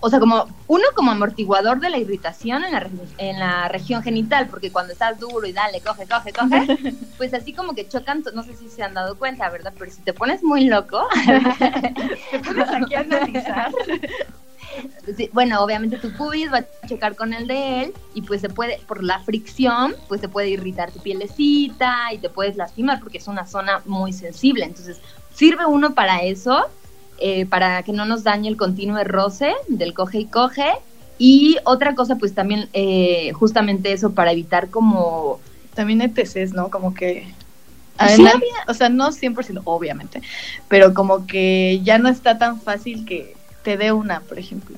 [0.06, 2.90] o sea, como uno como amortiguador de la irritación en la,
[3.20, 7.54] en la región genital, porque cuando estás duro y dale, coge, coge, coge, pues así
[7.54, 9.74] como que chocan, no sé si se han dado cuenta, ¿verdad?
[9.80, 11.08] Pero si te pones muy loco,
[12.32, 13.72] te pones aquí a analizar.
[15.32, 18.80] bueno, obviamente tu pubis va a chocar con el de él y pues se puede,
[18.80, 23.28] por la fricción, pues se puede irritar tu pielecita y te puedes lastimar porque es
[23.30, 24.66] una zona muy sensible.
[24.66, 25.00] Entonces,
[25.34, 26.68] sirve uno para eso
[27.20, 30.72] eh, para que no nos dañe el continuo roce del coge y coge.
[31.18, 35.40] Y otra cosa, pues también eh, justamente eso para evitar como...
[35.74, 36.70] También ETCs, ¿no?
[36.70, 37.28] Como que...
[38.68, 40.22] o sea, no 100% obviamente,
[40.68, 44.76] pero como que ya no está tan fácil que te dé una, por ejemplo.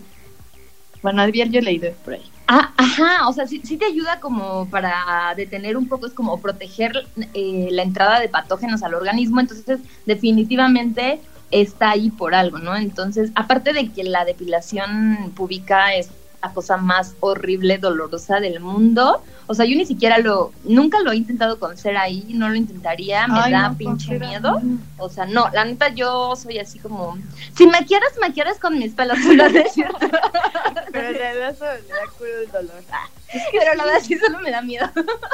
[1.02, 2.24] Bueno, Advier yo he leído por ahí.
[2.48, 6.40] Ah, ajá, o sea, sí, sí, te ayuda como para detener un poco, es como
[6.40, 11.20] proteger eh, la entrada de patógenos al organismo, entonces definitivamente
[11.52, 12.76] está ahí por algo, ¿no?
[12.76, 16.10] Entonces, aparte de que la depilación pública es
[16.42, 21.12] la cosa más horrible, dolorosa del mundo, o sea, yo ni siquiera lo, nunca lo
[21.12, 24.62] he intentado con ser ahí, no lo intentaría, me da pinche miedo,
[24.98, 27.18] o sea, no, la neta yo soy así como,
[27.56, 29.98] si me quieres, me quieres con mis pelos, pero es cierto.
[30.92, 32.84] pero en realidad eso me da culo el dolor.
[32.92, 33.08] Ah,
[33.52, 34.90] pero la verdad sí solo me da miedo.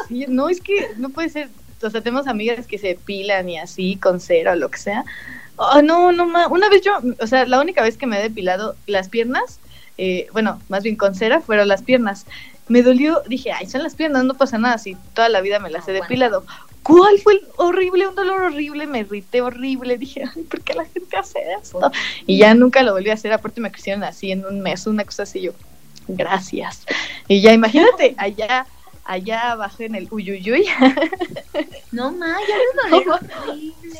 [0.07, 1.49] sí, no, es que no puede ser,
[1.81, 5.05] o sea, tenemos amigas que se pilan y así, con cera o lo que sea,
[5.57, 8.75] Oh, no, no, una vez yo, o sea, la única vez que me he depilado
[8.87, 9.59] las piernas,
[9.97, 12.25] eh, bueno, más bien con cera, fueron las piernas.
[12.67, 15.69] Me dolió, dije, ay, son las piernas, no pasa nada, si toda la vida me
[15.69, 16.45] las he depilado.
[16.83, 18.87] ¿Cuál fue el horrible, un dolor horrible?
[18.87, 19.97] Me irrité horrible.
[19.99, 21.91] Dije, ay, ¿por qué la gente hace esto?
[22.25, 25.05] Y ya nunca lo volví a hacer, aparte me crecieron así en un mes, una
[25.05, 25.51] cosa así, yo,
[26.07, 26.85] gracias.
[27.27, 28.65] Y ya imagínate, allá
[29.03, 30.65] allá abajo en el uyuyuy.
[31.91, 32.55] No, ma, ya
[32.89, 33.19] me lo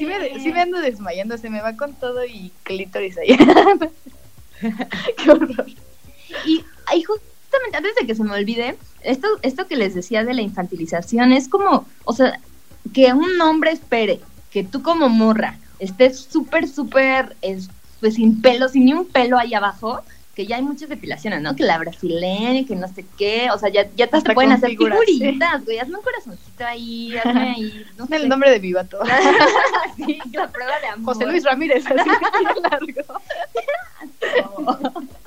[0.01, 3.37] sí, me, sí me ando desmayando, se me va con todo y clítoris ahí.
[5.17, 5.67] Qué horror.
[6.45, 10.33] Y, ahí justamente antes de que se me olvide, esto, esto que les decía de
[10.33, 12.39] la infantilización es como, o sea,
[12.93, 17.35] que un hombre espere que tú como morra estés súper, súper,
[17.99, 20.01] pues sin pelo, sin ni un pelo ahí abajo,
[20.35, 21.55] que ya hay muchas depilaciones, ¿no?
[21.55, 25.65] Que la brasileña, que no sé qué, o sea, ya, ya te pueden hacer figuritas,
[25.65, 28.15] güey, hazme un corazoncito ahí, hazme ahí, no sé.
[28.15, 28.99] El nombre de mi vato.
[29.97, 31.13] sí, la prueba de amor.
[31.13, 32.09] José Luis Ramírez, así
[32.61, 33.21] largo.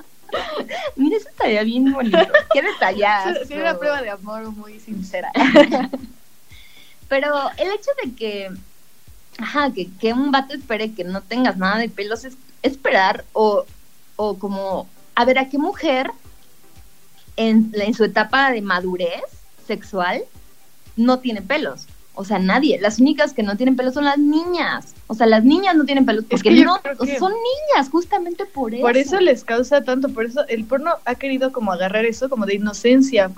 [0.95, 2.17] Mira, eso estaría bien bonito.
[2.51, 3.45] Qué detallado.
[3.47, 5.31] Sí, una prueba de amor muy sincera.
[7.07, 8.49] Pero el hecho de que,
[9.37, 13.65] ajá, que, que un vato espere que no tengas nada de pelos es esperar o,
[14.15, 16.11] o como a ver a qué mujer
[17.37, 19.23] en, en su etapa de madurez
[19.67, 20.23] sexual
[20.95, 21.87] no tiene pelos.
[22.15, 22.79] O sea, nadie.
[22.79, 24.95] Las únicas que no tienen pelos son las niñas.
[25.07, 26.79] O sea, las niñas no tienen pelos porque no
[27.19, 28.81] son niñas, justamente por eso.
[28.81, 32.45] Por eso les causa tanto, por eso el porno ha querido como agarrar eso como
[32.45, 33.29] de inocencia.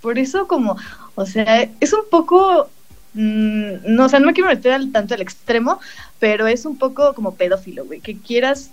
[0.00, 0.76] Por, eso como,
[1.16, 2.68] o sea, es un poco
[3.14, 5.80] mm, no, o sea, no me quiero meter al, tanto al extremo,
[6.20, 8.70] pero es un poco como pedófilo, güey, que quieras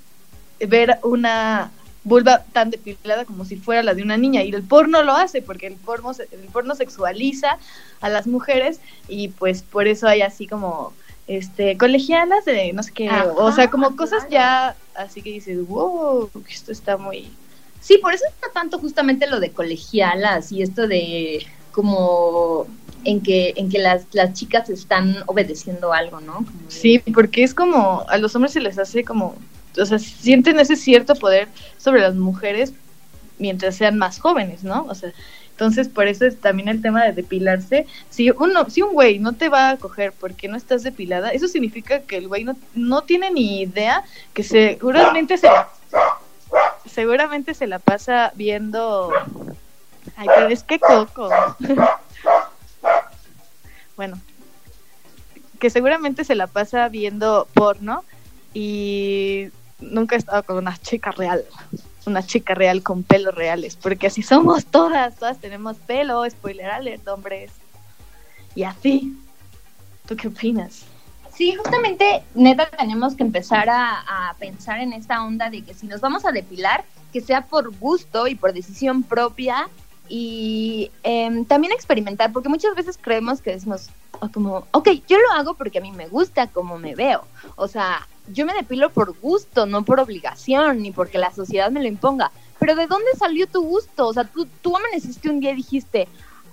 [0.60, 1.72] ver una
[2.08, 4.42] vulva tan depilada como si fuera la de una niña.
[4.42, 7.58] Y el porno lo hace porque el porno el porno sexualiza
[8.00, 10.94] a las mujeres y pues por eso hay así como
[11.28, 13.10] este colegialas de no sé qué.
[13.36, 17.30] O sea como cosas ya así que dices wow esto está muy
[17.82, 22.68] sí por eso está tanto justamente lo de colegialas y esto de como
[23.04, 28.06] en que en que las, las chicas están obedeciendo algo no sí porque es como
[28.08, 29.36] a los hombres se les hace como
[29.78, 32.74] o sea, sienten ese cierto poder sobre las mujeres
[33.40, 34.86] mientras sean más jóvenes, ¿no?
[34.90, 35.12] O sea,
[35.52, 37.88] entonces por eso es también el tema de depilarse.
[38.10, 41.48] Si uno, si un güey no te va a coger porque no estás depilada, eso
[41.48, 45.50] significa que el güey no, no tiene ni idea que seguramente se
[46.86, 49.12] seguramente se la pasa viendo
[50.16, 51.30] ay pero es que coco
[53.98, 54.20] bueno
[55.60, 58.04] que seguramente se la pasa viendo porno
[58.54, 61.44] y nunca he estado con una chica real,
[62.06, 67.08] una chica real con pelos reales, porque así somos todas, todas tenemos pelo, spoiler alert,
[67.08, 67.52] hombres.
[68.56, 69.16] Y así,
[70.08, 70.86] ¿tú qué opinas?
[71.38, 76.02] Sí, justamente, neta, tenemos que empezar a, pensar en esta onda de que si nos
[76.02, 79.70] vamos a depilar, que sea por gusto y por decisión propia
[80.10, 83.90] y em, también experimentar, porque muchas veces creemos que decimos,
[84.34, 87.24] como, ok, yo lo hago porque a mí me gusta como me veo.
[87.56, 91.82] O sea, yo me depilo por gusto, no por obligación, ni porque la sociedad me
[91.82, 92.32] lo imponga.
[92.60, 94.08] Pero ¿de dónde salió tu gusto?
[94.08, 96.08] O sea, tú, tú amaneciste un día y dijiste,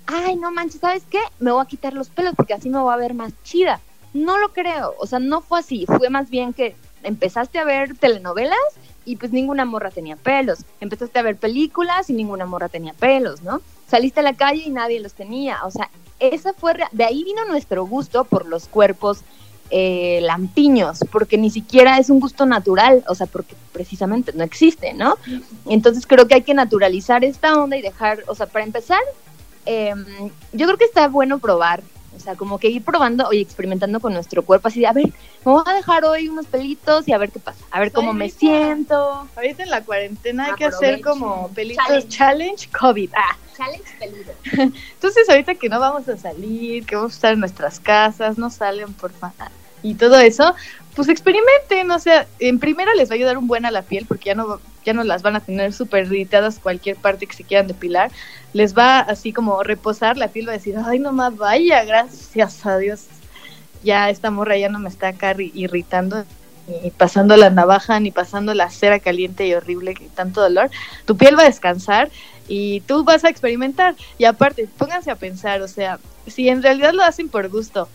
[0.06, 1.20] ay, no manches, ¿sabes qué?
[1.38, 3.80] Me voy a quitar los pelos porque así me voy a ver más chida.
[4.12, 7.96] No lo creo, o sea, no fue así, fue más bien que empezaste a ver
[7.96, 8.58] telenovelas
[9.04, 10.60] y pues ninguna morra tenía pelos.
[10.80, 13.60] Empezaste a ver películas y ninguna morra tenía pelos, ¿no?
[13.88, 15.64] Saliste a la calle y nadie los tenía.
[15.64, 19.22] O sea, esa fue, de ahí vino nuestro gusto por los cuerpos
[19.70, 24.92] eh, lampiños, porque ni siquiera es un gusto natural, o sea, porque precisamente no existe,
[24.94, 25.16] ¿no?
[25.66, 29.00] Entonces creo que hay que naturalizar esta onda y dejar, o sea, para empezar,
[29.66, 30.04] em,
[30.52, 31.82] yo creo que está bueno probar,
[32.16, 35.06] o sea, como que ir probando y experimentando con nuestro cuerpo, así de, a ver,
[35.06, 38.12] me voy a dejar hoy unos pelitos y a ver qué pasa, a ver cómo
[38.12, 39.28] me siento.
[39.36, 43.10] Ahorita en la cuarentena hay que hacer como pelitos challenge, COVID.
[43.16, 43.36] Ah.
[43.56, 44.32] Challenge peludo.
[44.94, 48.50] Entonces ahorita que no vamos a salir, que vamos a estar en nuestras casas, no
[48.50, 49.50] salen por favor
[49.84, 50.54] y todo eso,
[50.94, 54.06] pues experimenten, o sea, en primera les va a ayudar un buen a la piel
[54.06, 57.44] porque ya no ya no las van a tener súper irritadas cualquier parte que se
[57.44, 58.10] quieran depilar,
[58.52, 62.64] les va así como reposar, la piel va a decir, ay, no más vaya, gracias
[62.66, 63.06] a Dios,
[63.82, 66.24] ya esta morra ya no me está acá irritando,
[66.66, 70.70] ni pasando la navaja, ni pasando la cera caliente y horrible que tanto dolor,
[71.06, 72.10] tu piel va a descansar
[72.46, 76.92] y tú vas a experimentar, y aparte, pónganse a pensar, o sea, si en realidad
[76.92, 77.88] lo hacen por gusto,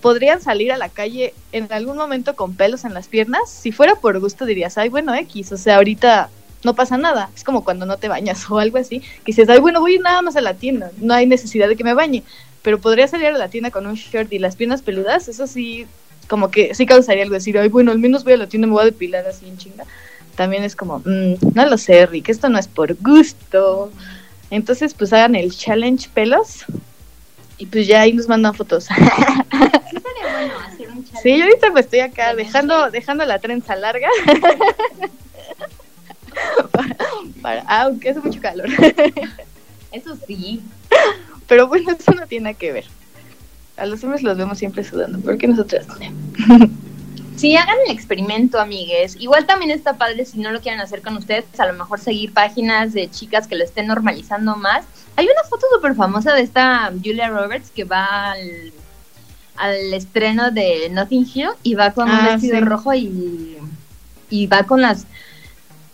[0.00, 3.50] podrían salir a la calle en algún momento con pelos en las piernas.
[3.50, 6.30] Si fuera por gusto dirías, ay, bueno, X, o sea, ahorita
[6.64, 7.30] no pasa nada.
[7.34, 10.22] Es como cuando no te bañas o algo así, que dices, ay, bueno, voy nada
[10.22, 12.22] más a la tienda, no hay necesidad de que me bañe.
[12.62, 15.86] Pero podría salir a la tienda con un short y las piernas peludas, eso sí,
[16.28, 18.70] como que sí causaría algo decir, ay, bueno, al menos voy a la tienda y
[18.70, 19.84] me voy a depilar así en chinga.
[20.34, 23.90] También es como, mm, no lo sé, Rick, esto no es por gusto.
[24.50, 26.64] Entonces, pues hagan el challenge pelos
[27.58, 28.88] y pues ya ahí nos mandan fotos.
[31.22, 34.08] Sí, yo ahorita me estoy acá dejando, dejando la trenza larga.
[37.42, 38.68] para, aunque hace mucho calor.
[39.92, 40.62] Eso sí.
[41.46, 42.84] Pero bueno, eso no tiene que ver.
[43.76, 45.96] A los hombres los vemos siempre sudando, ¿por qué nosotras no?
[47.36, 49.14] Sí, hagan el experimento, amigues.
[49.16, 52.32] Igual también está padre si no lo quieren hacer con ustedes, a lo mejor seguir
[52.32, 54.86] páginas de chicas que lo estén normalizando más.
[55.16, 58.72] Hay una foto súper famosa de esta Julia Roberts que va al,
[59.56, 63.56] al estreno de Nothing Hill y va con un ah, vestido rojo y,
[64.30, 65.06] y va con las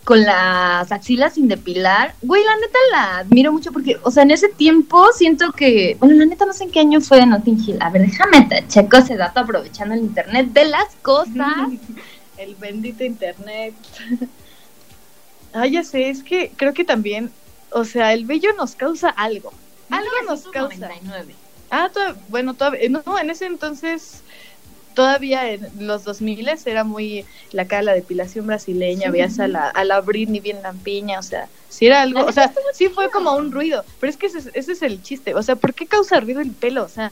[0.03, 2.13] con las axilas sin depilar.
[2.21, 6.15] Güey, la neta la admiro mucho porque, o sea, en ese tiempo siento que, bueno,
[6.15, 7.77] la neta no sé en qué año fue de Notting Hill.
[7.79, 11.69] A ver, déjame checo ese dato aprovechando el internet de las cosas.
[12.37, 13.73] el bendito internet.
[15.53, 17.31] ah, ya sé, es que creo que también,
[17.71, 19.53] o sea, el vello nos causa algo.
[19.89, 20.89] Algo nos causa.
[21.75, 21.89] Ah,
[22.29, 24.21] bueno, todavía, no, en ese entonces
[24.93, 29.83] todavía en los 2000 era muy la cara la depilación brasileña, veías a la, a
[29.83, 33.51] la Britney bien lampiña, o sea, si era algo, o sea, sí fue como un
[33.51, 36.51] ruido, pero es que ese, es el chiste, o sea, ¿por qué causa ruido el
[36.51, 36.83] pelo?
[36.83, 37.11] O sea,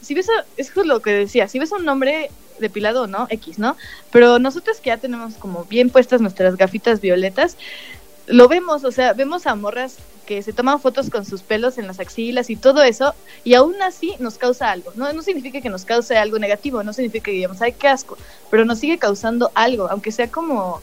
[0.00, 3.26] si ves, a, es lo que decía, si ves a un hombre depilado, ¿no?
[3.28, 3.76] X, ¿no?
[4.10, 7.58] Pero nosotros que ya tenemos como bien puestas nuestras gafitas violetas,
[8.26, 11.88] lo vemos, o sea, vemos a morras que se toman fotos con sus pelos en
[11.88, 14.92] las axilas y todo eso, y aún así nos causa algo.
[14.94, 18.16] No, no significa que nos cause algo negativo, no significa que digamos, ay, qué asco,
[18.48, 20.80] pero nos sigue causando algo, aunque sea como,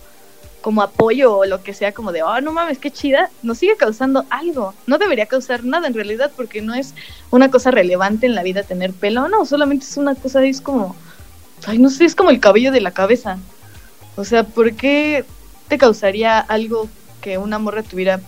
[0.59, 3.77] como apoyo o lo que sea, como de, oh, no mames, qué chida, nos sigue
[3.77, 4.73] causando algo.
[4.85, 6.93] No debería causar nada en realidad, porque no es
[7.31, 10.93] una cosa relevante en la vida tener pelo, no, solamente es una cosa, es como,
[11.65, 13.37] ay, no sé, es como el cabello de la cabeza.
[14.17, 15.23] O sea, ¿por qué
[15.69, 16.89] te causaría algo
[17.21, 18.19] que una morra tuviera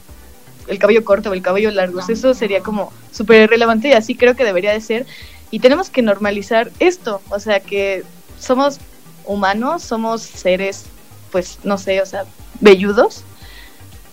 [0.68, 2.00] el cabello corto o el cabello largo.
[2.08, 5.06] Eso sería como súper relevante y así creo que debería de ser.
[5.52, 8.04] Y tenemos que normalizar esto, o sea, que
[8.40, 8.80] somos
[9.26, 10.86] humanos, somos seres,
[11.32, 12.26] pues, no sé, o sea,
[12.60, 13.24] velludos.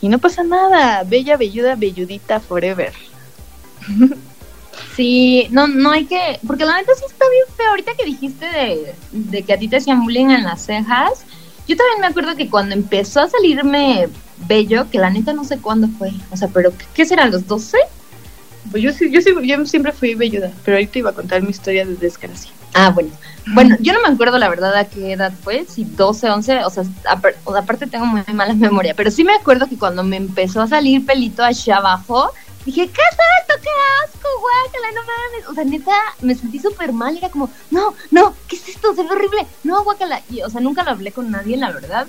[0.00, 2.92] Y no pasa nada, bella, velluda, velludita, forever.
[4.94, 7.68] Sí, no, no hay que, porque la neta sí está bien feo.
[7.70, 11.24] Ahorita que dijiste de, de que a ti te hacían bullying en las cejas,
[11.66, 14.08] yo también me acuerdo que cuando empezó a salirme
[14.46, 16.12] bello, que la neta no sé cuándo fue.
[16.30, 17.26] O sea, pero ¿qué será?
[17.26, 17.78] ¿Los 12?
[18.70, 21.96] Pues yo, yo, yo siempre fui belluda, pero ahorita iba a contar mi historia de
[21.96, 22.50] desgracia.
[22.74, 23.10] Ah, bueno.
[23.54, 26.70] Bueno, yo no me acuerdo la verdad a qué edad fue, si 12, 11, o
[26.70, 30.68] sea, aparte tengo muy mala memoria, pero sí me acuerdo que cuando me empezó a
[30.68, 32.32] salir pelito hacia abajo,
[32.66, 33.54] dije, ¿qué es esto?
[33.62, 33.70] ¡Qué
[34.04, 35.48] asco, guácala, no mames!
[35.48, 38.94] O sea, neta, me sentí súper mal, era como, no, no, ¿qué es esto?
[38.94, 40.20] Se ve horrible, no, guácala.
[40.30, 42.06] Y, o sea, nunca lo hablé con nadie, la verdad,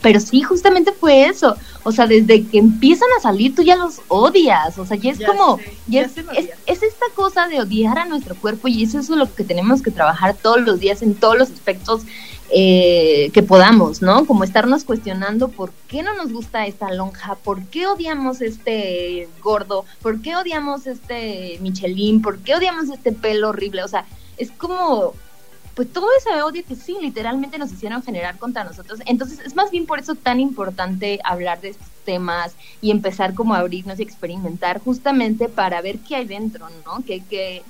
[0.00, 1.56] pero sí, justamente fue eso.
[1.84, 4.78] O sea, desde que empiezan a salir, tú ya los odias.
[4.78, 5.58] O sea, ya es como.
[5.86, 6.12] ya, es,
[6.66, 9.90] es, esta cosa de odiar a nuestro cuerpo y eso es lo que tenemos que
[9.90, 12.02] trabajar todos los días en todos los aspectos
[12.54, 14.26] eh, que podamos, ¿no?
[14.26, 19.86] Como estarnos cuestionando por qué no nos gusta esta lonja, por qué odiamos este gordo,
[20.02, 23.82] por qué odiamos este Michelin, por qué odiamos este pelo horrible.
[23.84, 24.04] O sea,
[24.36, 25.14] es como
[25.74, 29.00] pues todo ese odio que sí, literalmente nos hicieron generar contra nosotros.
[29.06, 33.54] Entonces es más bien por eso tan importante hablar de estos temas y empezar como
[33.54, 37.02] a abrirnos y experimentar justamente para ver qué hay dentro, ¿no?
[37.04, 37.62] Que, que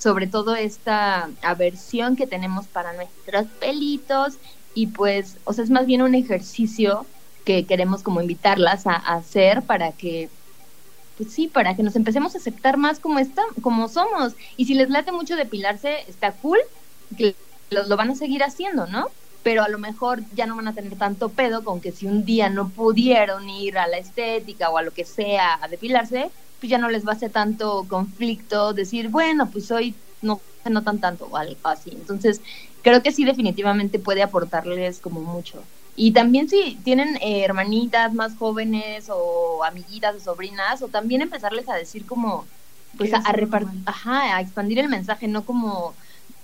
[0.00, 4.38] sobre todo esta aversión que tenemos para nuestros pelitos
[4.74, 7.06] y pues, o sea, es más bien un ejercicio
[7.44, 10.30] que queremos como invitarlas a, hacer para que
[11.18, 14.32] pues sí, para que nos empecemos a aceptar más como está, como somos.
[14.56, 16.58] Y si les late mucho depilarse, está cool,
[17.18, 17.34] que
[17.68, 19.08] lo, lo, van a seguir haciendo, ¿no?
[19.42, 22.24] Pero a lo mejor ya no van a tener tanto pedo con que si un
[22.24, 26.70] día no pudieron ir a la estética o a lo que sea a depilarse, pues
[26.70, 31.00] ya no les va a hacer tanto conflicto decir, bueno, pues hoy no se notan
[31.00, 31.90] tanto o algo así.
[31.94, 32.42] Entonces,
[32.82, 35.70] creo que sí definitivamente puede aportarles como mucho.
[35.94, 41.68] Y también si tienen eh, hermanitas más jóvenes o amiguitas o sobrinas, o también empezarles
[41.68, 42.50] a decir como,
[42.96, 45.96] pues a, a repartir, ajá, a expandir el mensaje, no como,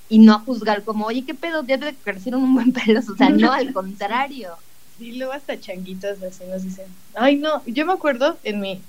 [0.08, 3.16] y no a juzgar como, oye, qué pedo, ya te crecieron un buen pelo, o
[3.16, 4.58] sea, no, al contrario.
[4.86, 8.88] Sí, luego hasta changuitos así nos dicen, ay no, yo me acuerdo en mi,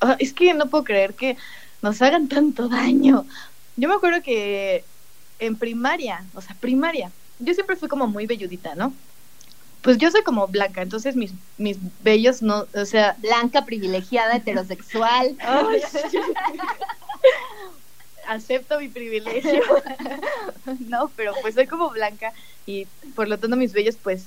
[0.00, 1.36] oh, es que no puedo creer que
[1.82, 3.26] nos hagan tanto daño.
[3.76, 4.84] Yo me acuerdo que
[5.38, 8.92] en primaria, o sea, primaria, yo siempre fui como muy velludita, ¿no?
[9.82, 13.16] pues yo soy como blanca, entonces mis, mis bellos no, o sea...
[13.18, 15.36] Blanca, privilegiada, heterosexual.
[18.28, 19.62] Acepto mi privilegio.
[20.80, 22.32] no, pero pues soy como blanca
[22.66, 24.26] y por lo tanto mis bellos pues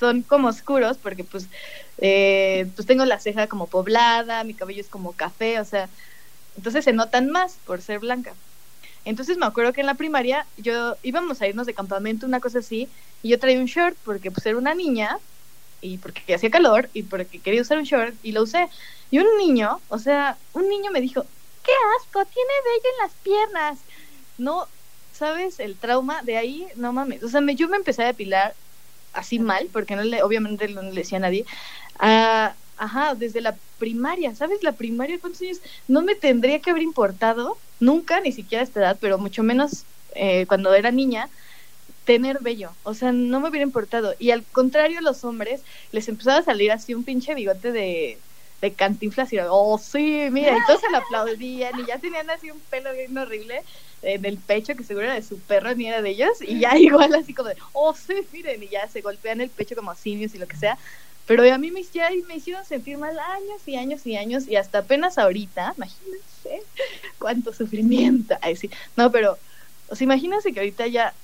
[0.00, 1.50] son como oscuros porque pues,
[1.98, 5.90] eh, pues tengo la ceja como poblada, mi cabello es como café, o sea,
[6.54, 8.38] entonces se notan más por ser blanca.
[9.04, 12.58] Entonces me acuerdo que en la primaria yo íbamos a irnos de campamento, una cosa
[12.60, 12.90] así,
[13.22, 15.20] y yo traía un short porque pues era una niña
[15.80, 18.68] y porque hacía calor y porque quería usar un short y lo usé.
[19.10, 21.30] Y un niño, o sea, un niño me dijo,
[21.62, 23.86] qué asco, tiene vello en las piernas.
[24.36, 24.72] No,
[25.10, 25.58] ¿sabes?
[25.60, 27.22] El trauma de ahí, no mames.
[27.24, 28.58] O sea, me, yo me empecé a depilar
[29.12, 31.44] así mal, porque no le, obviamente no le decía a nadie.
[32.00, 34.62] Uh, ajá, desde la primaria, ¿sabes?
[34.62, 35.60] La primaria, ¿cuántos años?
[35.86, 39.86] No me tendría que haber importado, nunca, ni siquiera a esta edad, pero mucho menos
[40.14, 41.30] eh, cuando era niña,
[42.04, 42.78] tener vello.
[42.82, 44.14] O sea, no me hubiera importado.
[44.18, 48.24] Y al contrario, a los hombres les empezaba a salir así un pinche bigote de,
[48.60, 52.50] de cantinflas y oh, sí, mira, y todos se lo aplaudían y ya tenían así
[52.50, 53.64] un pelo bien horrible
[54.02, 56.76] en el pecho que seguro era de su perro ni era de ellos y ya
[56.78, 60.34] igual así como de, oh, sí, miren, y ya se golpean el pecho como simios
[60.34, 60.78] y lo que sea.
[61.26, 64.56] Pero a mí me, ya me hicieron sentir mal años y años y años y
[64.56, 66.66] hasta apenas ahorita, imagínense
[67.18, 68.36] cuánto sufrimiento.
[68.42, 68.70] Ay, sí.
[68.96, 69.40] No, pero,
[69.86, 71.20] o sea, imagínense que ahorita ya,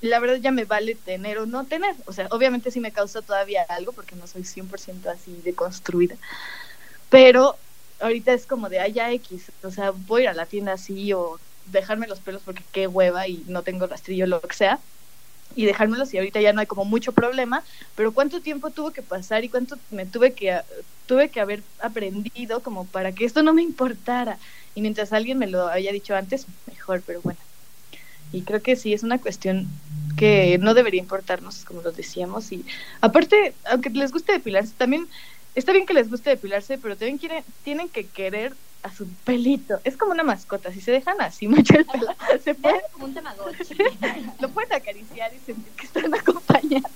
[0.00, 1.96] la verdad ya me vale tener o no tener.
[2.06, 6.18] O sea, obviamente sí me causa todavía algo porque no soy 100% así deconstruida.
[7.10, 7.58] Pero
[8.00, 9.52] ahorita es como de, ya X.
[9.62, 12.86] O sea, voy a ir a la tienda así o dejarme los pelos porque qué
[12.86, 14.82] hueva y no tengo rastrillo, lo que sea
[15.54, 17.64] y dejármelos y ahorita ya no hay como mucho problema,
[17.94, 20.60] pero cuánto tiempo tuvo que pasar y cuánto me tuve que
[21.06, 24.38] tuve que haber aprendido como para que esto no me importara
[24.74, 27.40] y mientras alguien me lo había dicho antes, mejor, pero bueno.
[28.32, 29.68] Y creo que sí es una cuestión
[30.16, 32.64] que no debería importarnos, como lo decíamos y
[33.00, 35.08] aparte, aunque les guste depilarse, también
[35.54, 39.80] está bien que les guste depilarse, pero también quieren tienen que querer a su pelito.
[39.84, 40.72] Es como una mascota.
[40.72, 42.06] Si se dejan así mucho el pelo,
[42.42, 42.76] se puede.
[42.76, 43.76] Es como un tamagotchi.
[44.40, 46.90] lo pueden acariciar y sentir que están acompañados.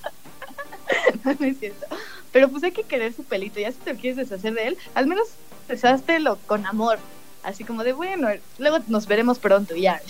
[1.24, 1.86] no, no es cierto.
[2.30, 3.58] Pero pues hay que querer su pelito.
[3.58, 5.28] Ya si te quieres deshacer de él, al menos
[5.66, 6.98] deshástelo con amor.
[7.42, 10.02] Así como de bueno, luego nos veremos pronto ya.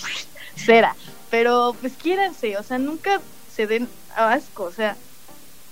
[0.56, 0.96] Será.
[1.30, 3.20] Pero pues quiéranse, o sea, nunca
[3.54, 4.96] se den asco, o sea,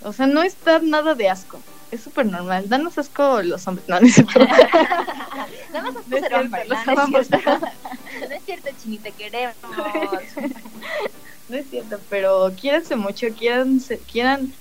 [0.03, 2.68] o sea, no está nada de asco es súper normal.
[2.68, 3.88] Danos asco los hombres.
[3.88, 4.38] No, no es cierto.
[5.72, 6.62] Danos asco no ser hombre.
[6.68, 7.61] No, no, es cierto.
[7.61, 9.57] no es cierto, Chini, te queremos.
[11.49, 14.53] no es cierto, pero quiéranse mucho, quieran, quieran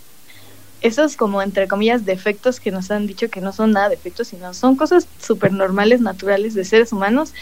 [0.82, 4.54] esos como entre comillas defectos que nos han dicho que no son nada defectos, sino
[4.54, 7.34] son cosas súper normales, naturales de seres humanos.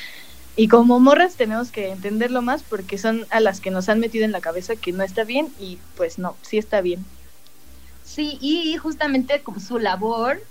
[0.56, 4.24] Y como morras tenemos que entenderlo más porque son a las que nos han metido
[4.24, 7.06] en la cabeza que no está bien y pues no, sí está bien.
[8.13, 10.41] Sí, y justamente como su labor,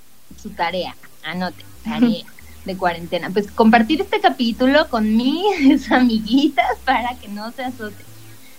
[0.41, 2.25] su tarea, anote, tarea
[2.65, 8.07] de cuarentena, pues compartir este capítulo con mis amiguitas para que no se asusten.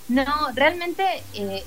[0.07, 1.63] No, realmente, eh,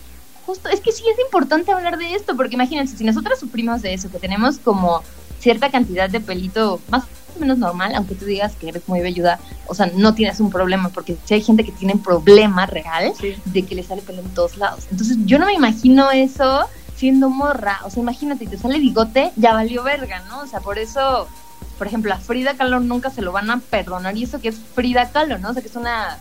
[0.47, 3.95] justo, es que sí es importante hablar de esto, porque imagínense, si nosotros sufrimos de
[3.95, 5.03] eso, que tenemos como
[5.39, 7.05] cierta cantidad de pelito más
[7.37, 10.51] o menos normal, aunque tú digas que eres muy velluda, o sea, no tienes un
[10.51, 13.35] problema, porque si hay gente que tiene un problema real sí.
[13.45, 14.85] de que le sale pelo en todos lados.
[14.91, 16.67] Entonces, yo no me imagino eso
[16.97, 20.41] siendo morra, o sea, imagínate, te sale bigote, ya valió verga, ¿no?
[20.41, 21.29] O sea, por eso,
[21.79, 24.57] por ejemplo, a Frida Kahlo nunca se lo van a perdonar, y eso que es
[24.75, 25.51] Frida Kahlo, ¿no?
[25.51, 26.19] O sea, que es una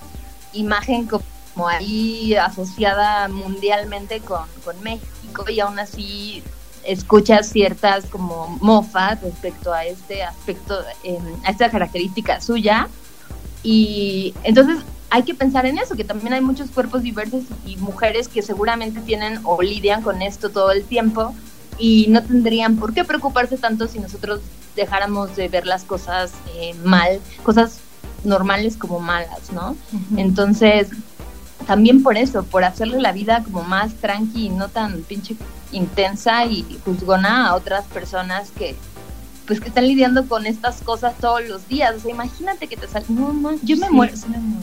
[0.53, 6.43] imagen como ahí asociada mundialmente con, con México y aún así
[6.85, 12.87] escuchas ciertas como mofas respecto a este aspecto, eh, a esta característica suya.
[13.63, 14.83] Y entonces
[15.15, 18.99] hay que pensar en eso, que también hay muchos cuerpos diversos y mujeres que seguramente
[18.99, 21.33] tienen o lidian con esto todo el tiempo
[21.79, 24.41] y no tendrían por qué preocuparse tanto si nosotros
[24.75, 27.79] dejáramos de ver las cosas eh, mal, cosas
[28.25, 29.77] normales como malas, ¿no?
[30.17, 30.89] Entonces,
[31.65, 35.37] también por eso, por hacerle la vida como más tranqui y no tan pinche
[35.71, 38.75] intensa y juzgona a otras personas que
[39.45, 41.95] pues que están lidiando con estas cosas todos los días.
[41.95, 43.05] O sea, imagínate que te sale.
[43.09, 44.13] No, no, yo me muero.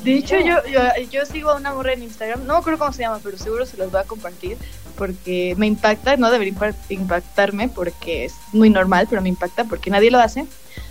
[0.04, 0.80] De hecho, yo, yo,
[1.10, 3.66] yo sigo a una morra en Instagram, no me acuerdo cómo se llama, pero seguro
[3.66, 4.56] se los voy a compartir
[4.96, 6.54] porque me impacta, no debería
[6.88, 10.46] impactarme porque es muy normal, pero me impacta porque nadie lo hace.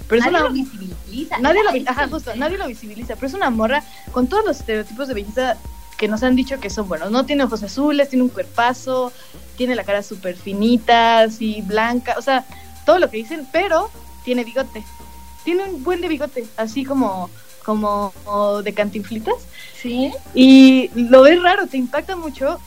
[0.08, 1.38] Pero nadie es una, lo visibiliza.
[1.39, 5.08] Nadie lo, ajá, justo, nadie lo visibiliza, pero es una morra con todos los estereotipos
[5.08, 5.58] de belleza
[5.98, 7.12] que nos han dicho que son buenos.
[7.12, 9.14] No tiene ojos azules, tiene un cuerpazo,
[9.56, 12.46] tiene la cara súper finita, así blanca, o sea,
[12.86, 13.90] todo lo que dicen, pero
[14.24, 14.84] tiene bigote.
[15.44, 17.30] Tiene un buen de bigote, así como,
[17.64, 18.14] como
[18.64, 19.36] de cantinflitas.
[19.82, 20.12] Sí.
[20.34, 22.60] Y lo ves raro, te impacta mucho,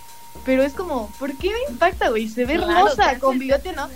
[0.44, 2.28] pero es como, ¿por qué me impacta, güey?
[2.28, 3.88] Se ve Claro, hermosa con bigote, ¿no?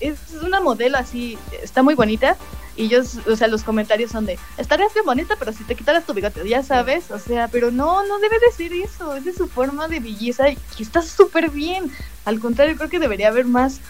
[0.00, 2.36] Es una modelo así, está muy bonita.
[2.76, 6.06] Y ellos, o sea, los comentarios son de, estarías bien bonita, pero si te quitaras
[6.06, 9.32] tu bigote, ya sabes, o sea, pero no, no debe de ser eso, es de
[9.32, 11.90] su forma de belleza y está súper bien.
[12.24, 13.80] Al contrario, creo que debería haber más,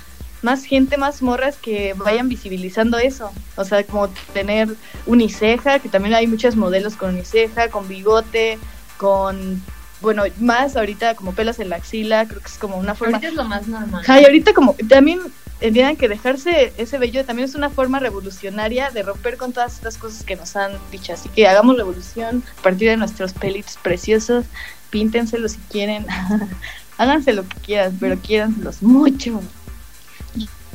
[0.42, 3.30] más gente, más morras que vayan visibilizando eso.
[3.56, 4.68] O sea, como tener
[5.06, 8.58] uniceja, que también hay muchas modelos con uniceja, con bigote,
[8.96, 9.62] con,
[10.00, 13.16] bueno, más ahorita como pelos en la axila, creo que es como una forma...
[13.16, 14.02] Ahorita es lo más normal.
[14.02, 15.20] Ajá, y ahorita como también
[15.60, 19.98] entiendan que dejarse ese vello también es una forma revolucionaria de romper con todas estas
[19.98, 21.12] cosas que nos han dicho.
[21.12, 24.46] Así que hagamos revolución a partir de nuestros pelitos preciosos,
[24.90, 26.06] píntenselos si quieren,
[26.98, 29.40] háganse lo que quieran, pero quiéranselos mucho.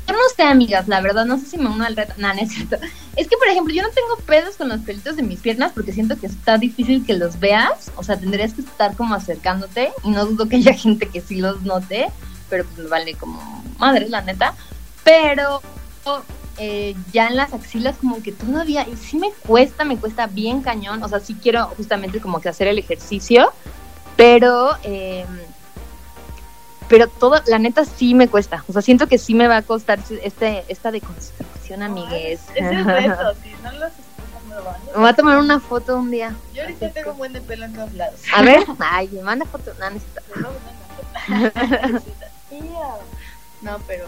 [0.08, 2.14] Yo no sé, amigas, la verdad, no sé si me uno al reto.
[2.18, 2.78] No, no es cierto.
[3.16, 5.93] Es que, por ejemplo, yo no tengo pedos con los pelitos de mis piernas porque
[5.93, 7.91] siento que está difícil que los veas.
[7.95, 11.38] O sea, tendrías que estar como acercándote y no dudo que haya gente que sí
[11.38, 12.10] los note,
[12.49, 14.56] pero pues vale como madre, la neta.
[15.06, 15.62] Pero
[16.58, 20.62] eh, ya en las axilas como que todavía, y sí me cuesta, me cuesta bien
[20.62, 21.01] cañón.
[21.01, 23.54] O sea, sí quiero justamente como que hacer el ejercicio,
[24.18, 24.72] pero...
[24.84, 25.26] Eh,
[26.88, 28.64] pero todo, la neta sí me cuesta.
[28.68, 32.42] O sea, siento que sí me va a costar este, esta deconstrucción, amigues.
[32.56, 33.92] Es reto, si no los
[34.94, 36.36] Me voy a tomar una foto un día.
[36.54, 38.20] Yo ahorita tengo un buen de pelo en todos lados.
[38.34, 39.72] A ver, ay, me manda foto.
[39.80, 40.22] No, necesito.
[43.62, 44.06] No, pero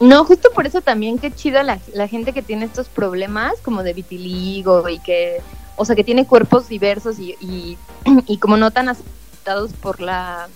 [0.00, 3.82] No, justo por eso también qué chida la, la gente que tiene estos problemas como
[3.82, 5.42] de vitiligo y que,
[5.76, 7.76] o sea, que tiene cuerpos diversos y, y,
[8.26, 10.48] y como no tan aceptados por la,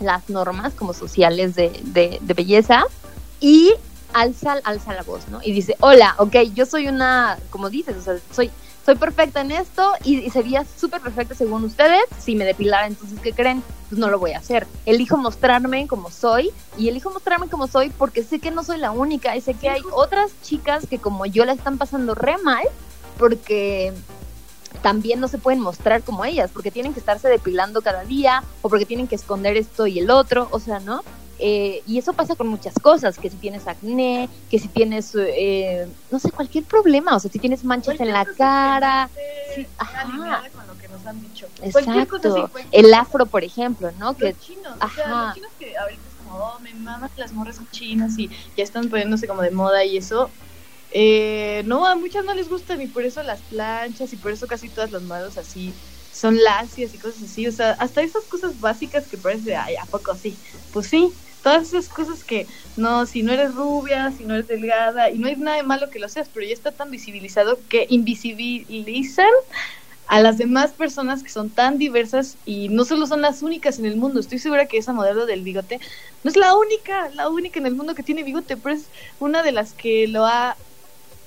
[0.00, 2.84] las normas como sociales de, de, de belleza
[3.40, 3.74] y
[4.12, 5.40] alza, alza la voz, ¿no?
[5.42, 8.50] Y dice, hola, ok, yo soy una, como dices, o sea, soy,
[8.84, 13.18] soy perfecta en esto y, y sería súper perfecta según ustedes si me depilara, entonces,
[13.20, 13.62] ¿qué creen?
[13.88, 14.66] Pues no lo voy a hacer.
[14.86, 18.90] Elijo mostrarme como soy y elijo mostrarme como soy porque sé que no soy la
[18.90, 22.64] única y sé que hay otras chicas que como yo la están pasando re mal
[23.18, 23.92] porque
[24.82, 28.68] también no se pueden mostrar como ellas, porque tienen que estarse depilando cada día o
[28.68, 31.02] porque tienen que esconder esto y el otro, o sea, ¿no?
[31.40, 35.86] Eh, y eso pasa con muchas cosas, que si tienes acné, que si tienes, eh,
[36.10, 39.08] no sé, cualquier problema, o sea, si tienes manchas en la cara,
[39.54, 40.42] sí, ajá.
[40.52, 41.46] con lo que nos han dicho.
[41.72, 43.00] Cosa exacto, cualquier el cosa.
[43.00, 44.16] afro, por ejemplo, ¿no?
[44.16, 47.32] Que Los chinos, o sea, los chinos que ahorita es como, oh, me maman las
[47.32, 50.30] morras son chinas y ya están poniéndose como de moda y eso.
[50.90, 54.46] Eh, no, a muchas no les gustan y por eso las planchas y por eso
[54.46, 55.76] casi todas las modelos así
[56.10, 57.46] son lacias y cosas así.
[57.46, 60.40] O sea, hasta esas cosas básicas que parece, ay, ¿a poco sí?
[60.70, 65.10] Pues sí, todas esas cosas que no, si no eres rubia, si no eres delgada
[65.10, 67.86] y no hay nada de malo que lo seas, pero ya está tan visibilizado que
[67.90, 69.26] invisibilizan
[70.06, 73.84] a las demás personas que son tan diversas y no solo son las únicas en
[73.84, 74.20] el mundo.
[74.20, 75.80] Estoy segura que esa modelo del bigote
[76.22, 79.42] no es la única, la única en el mundo que tiene bigote, pero es una
[79.42, 80.58] de las que lo ha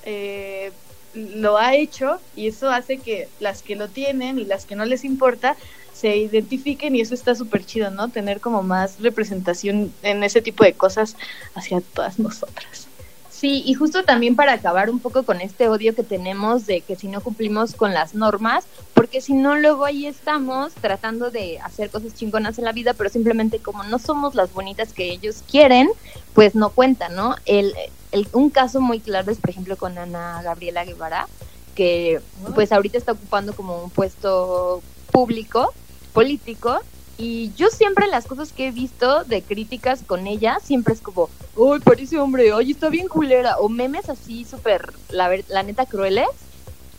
[0.03, 0.71] eh,
[1.13, 4.85] lo ha hecho y eso hace que las que lo tienen y las que no
[4.85, 5.55] les importa
[5.93, 8.09] se identifiquen y eso está súper chido, ¿no?
[8.09, 11.15] Tener como más representación en ese tipo de cosas
[11.53, 12.87] hacia todas nosotras.
[13.29, 16.95] Sí, y justo también para acabar un poco con este odio que tenemos de que
[16.95, 21.89] si no cumplimos con las normas, porque si no luego ahí estamos tratando de hacer
[21.89, 25.89] cosas chingonas en la vida, pero simplemente como no somos las bonitas que ellos quieren,
[26.35, 27.35] pues no cuenta, ¿no?
[27.45, 27.73] El,
[28.11, 31.27] el- un caso muy claro es, por ejemplo, con Ana Gabriela Guevara,
[31.75, 32.21] que
[32.53, 34.81] pues ahorita está ocupando como un puesto
[35.11, 35.73] público
[36.13, 36.79] político.
[37.17, 41.29] Y yo siempre las cosas que he visto de críticas con ella, siempre es como,
[41.55, 42.51] ¡ay, parece hombre!
[42.51, 43.57] ¡ay, está bien culera!
[43.59, 46.27] O memes así súper, la, la neta, crueles,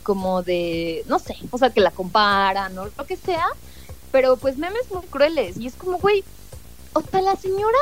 [0.05, 3.47] como de, no sé, o sea, que la comparan o lo que sea.
[4.13, 5.57] Pero pues memes muy crueles.
[5.57, 6.23] Y es como, güey,
[6.93, 7.79] o sea, la señora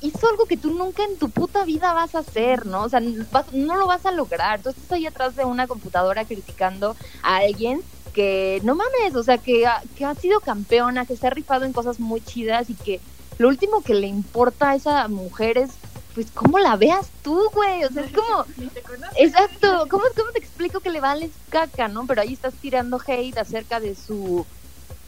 [0.00, 2.82] hizo algo que tú nunca en tu puta vida vas a hacer, ¿no?
[2.84, 3.00] O sea,
[3.32, 4.60] vas- no lo vas a lograr.
[4.62, 7.80] Tú estás ahí atrás de una computadora criticando a alguien
[8.12, 11.64] que, no mames, o sea, que ha, que ha sido campeona, que se ha rifado
[11.64, 13.00] en cosas muy chidas y que
[13.38, 15.70] lo último que le importa a esa mujer es,
[16.14, 17.84] pues, cómo la veas tú, güey.
[17.84, 18.44] O sea, es como,
[19.16, 22.06] Exacto, ¿Cómo, ¿cómo te explico que le vales caca, no?
[22.06, 24.46] Pero ahí estás tirando hate acerca de su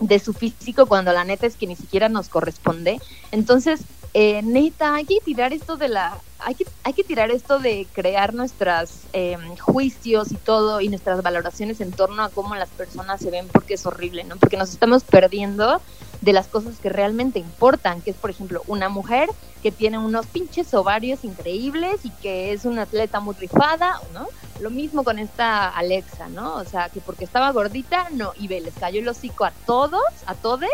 [0.00, 3.00] de su físico cuando la neta es que ni siquiera nos corresponde.
[3.32, 3.80] Entonces,
[4.14, 7.86] eh, neta, hay que tirar esto de la hay que hay que tirar esto de
[7.92, 13.20] crear nuestras eh, juicios y todo y nuestras valoraciones en torno a cómo las personas
[13.20, 14.36] se ven porque es horrible, ¿no?
[14.36, 15.82] Porque nos estamos perdiendo
[16.20, 19.28] de las cosas que realmente importan, que es por ejemplo una mujer
[19.62, 24.26] que tiene unos pinches ovarios increíbles y que es una atleta muy rifada, ¿no?
[24.60, 26.54] Lo mismo con esta Alexa, ¿no?
[26.54, 30.02] O sea, que porque estaba gordita, no, y ve, les cayó el hocico a todos,
[30.26, 30.70] a todes,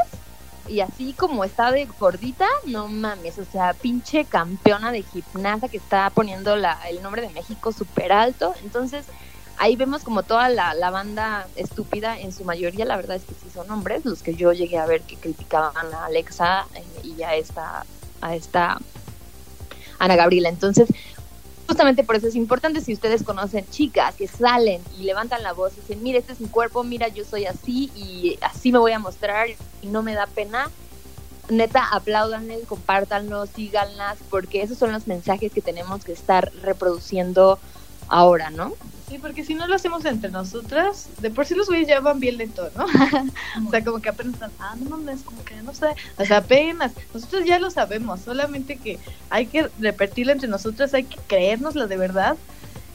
[0.68, 5.76] y así como está de gordita, no mames, o sea, pinche campeona de gimnasia que
[5.76, 9.06] está poniendo la, el nombre de México súper alto, entonces
[9.58, 13.34] ahí vemos como toda la, la banda estúpida, en su mayoría la verdad es que
[13.34, 17.22] sí son hombres, los que yo llegué a ver que criticaban a Alexa eh, y
[17.22, 17.84] a esta,
[18.20, 18.78] a esta
[19.98, 20.88] Ana Gabriela, entonces
[21.66, 25.72] justamente por eso es importante si ustedes conocen chicas que salen y levantan la voz
[25.76, 28.92] y dicen, mira, este es mi cuerpo, mira, yo soy así y así me voy
[28.92, 29.48] a mostrar
[29.82, 30.70] y no me da pena.
[31.50, 37.58] Neta, apláudanle, compártanlo, síganlas, porque esos son los mensajes que tenemos que estar reproduciendo
[38.08, 38.72] ahora, ¿no?
[39.14, 42.18] Sí, porque si no lo hacemos entre nosotras, de por sí los güeyes ya van
[42.18, 42.84] bien lento, ¿no?
[43.64, 45.86] o sea, como que apenas están, ah, no mames, como que no sé,
[46.18, 48.98] o sea, apenas, nosotros ya lo sabemos, solamente que
[49.30, 52.36] hay que repetirlo entre nosotras, hay que creérnoslo de verdad,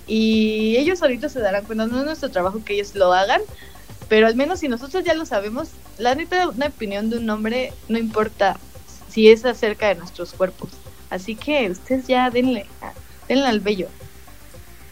[0.07, 3.39] y ellos ahorita se darán cuenta, no es nuestro trabajo que ellos lo hagan,
[4.09, 7.71] pero al menos si nosotros ya lo sabemos, la neta, una opinión de un hombre
[7.87, 8.59] no importa
[9.07, 10.71] si es acerca de nuestros cuerpos,
[11.11, 12.65] así que ustedes ya denle,
[13.29, 13.87] denle al bello.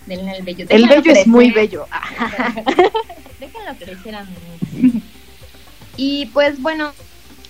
[0.07, 0.65] Denle el bello.
[0.69, 1.85] El bello es muy bello.
[3.39, 5.03] Déjenlo crecer, amigos.
[5.97, 6.91] Y pues bueno,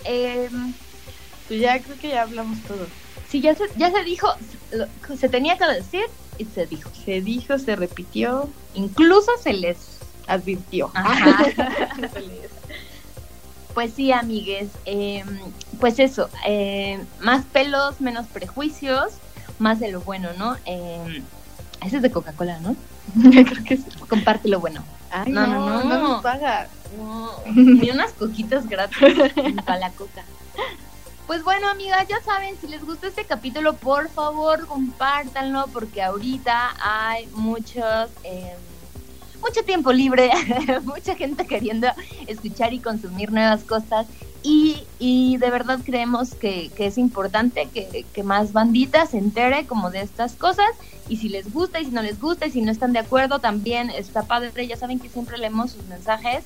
[0.05, 0.49] eh,
[1.47, 2.85] Pues ya creo que ya hablamos todo.
[3.29, 4.27] si ya se, ya se dijo,
[4.71, 4.87] lo-
[5.17, 6.03] se tenía que decir
[6.37, 6.89] y se dijo.
[7.05, 9.77] Se dijo, se repitió, Incluso se les
[10.27, 10.91] advirtió.
[10.93, 11.45] Ajá.
[13.73, 14.69] Pues sí, amigues.
[14.85, 15.23] eh,
[15.79, 19.13] pues eso, eh, más pelos, menos prejuicios,
[19.59, 20.57] más de lo bueno, ¿no?
[20.65, 21.21] Eh,
[21.86, 22.75] ese es de Coca-Cola, ¿no?
[23.32, 23.84] creo que sí.
[24.09, 24.84] Comparte lo bueno.
[25.11, 26.07] Ay, No, no, no, no, no.
[26.09, 26.67] nos paga.
[26.97, 28.97] No, ni unas coquitas gratis
[29.65, 30.23] para la coca.
[31.28, 36.73] Pues bueno, amigas, ya saben, si les gustó este capítulo, por favor, compártanlo, porque ahorita
[36.82, 38.55] hay muchos, eh,
[39.41, 40.31] mucho tiempo libre,
[40.83, 41.88] mucha gente queriendo
[42.27, 44.07] escuchar y consumir nuevas cosas.
[44.43, 49.65] Y, y de verdad creemos que, que es importante que, que más bandita se entere
[49.65, 50.69] como de estas cosas.
[51.09, 53.39] Y si les gusta y si no les gusta y si no están de acuerdo,
[53.39, 54.67] también está padre.
[54.67, 56.43] Ya saben que siempre leemos sus mensajes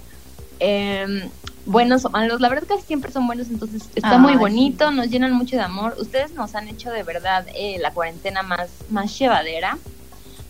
[0.62, 1.30] eh,
[1.66, 2.40] buenos o malos.
[2.40, 4.38] La verdad que siempre son buenos, entonces está muy sí.
[4.38, 5.96] bonito, nos llenan mucho de amor.
[6.00, 9.78] Ustedes nos han hecho de verdad eh, la cuarentena más, más llevadera,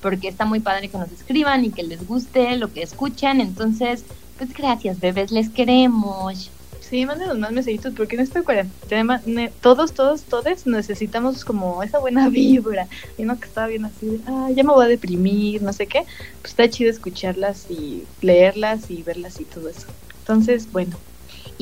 [0.01, 3.41] porque está muy padre que nos escriban y que les guste lo que escuchan.
[3.41, 4.03] Entonces,
[4.37, 6.51] pues gracias, bebés, les queremos.
[6.79, 9.21] Sí, mándenos más mensajitos porque en esta cuarentena
[9.61, 12.87] todos, todos, todos necesitamos como esa buena vibra.
[13.17, 15.87] Y no que estaba bien así de, ah, ya me voy a deprimir, no sé
[15.87, 16.03] qué.
[16.41, 19.87] Pues está chido escucharlas y leerlas y verlas y todo eso.
[20.19, 20.97] Entonces, bueno,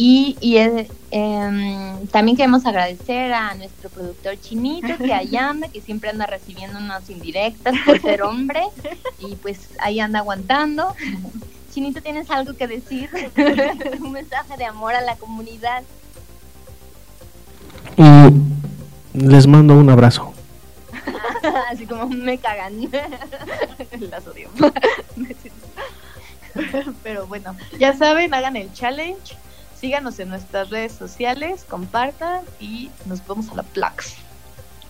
[0.01, 5.81] Y, y eh, em, también queremos agradecer a nuestro productor Chinito, que ahí anda, que
[5.81, 8.61] siempre anda recibiendo unas indirectas por ser hombre,
[9.19, 10.95] y pues ahí anda aguantando.
[11.73, 13.09] Chinito, ¿tienes algo que decir?
[13.99, 15.83] Un mensaje de amor a la comunidad.
[17.97, 20.31] Y les mando un abrazo.
[21.69, 22.89] Así como me cagan.
[24.09, 24.49] Las odio.
[27.03, 29.35] pero bueno, ya saben, hagan el challenge.
[29.79, 34.15] Síganos en nuestras redes sociales, compartan y nos vemos a la Plax.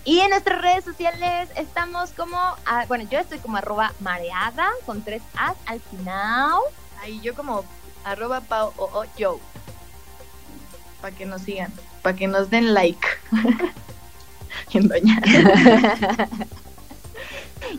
[0.04, 5.04] Y en nuestras redes sociales estamos como, ah, bueno, yo estoy como arroba mareada con
[5.04, 6.60] tres As al final.
[7.02, 7.64] Ahí yo como
[8.04, 9.40] arroba pao o o yo.
[11.02, 11.72] Para que nos sigan,
[12.02, 13.08] para que nos den like.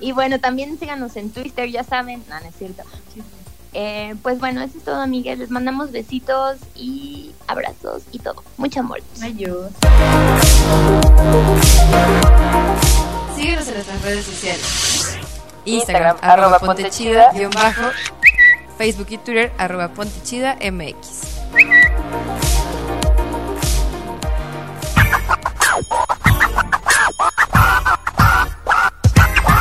[0.00, 2.22] Y bueno, también síganos en Twitter, ya saben.
[2.28, 2.82] No, no es cierto.
[3.72, 5.38] Eh, pues bueno, eso es todo, amigas.
[5.38, 8.42] Les mandamos besitos y abrazos y todo.
[8.56, 9.00] Mucho amor.
[9.22, 9.70] Adiós.
[13.36, 15.18] Síguenos en nuestras redes sociales.
[15.64, 17.90] Instagram, arroba pontechida, guion bajo.
[18.76, 21.40] Facebook y Twitter, arroba pontechida MX.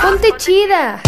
[0.02, 1.02] Ponte chida.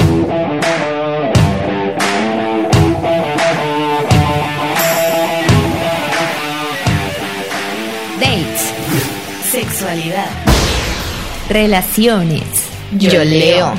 [11.51, 12.43] Relaciones,
[12.91, 13.73] Yo leo.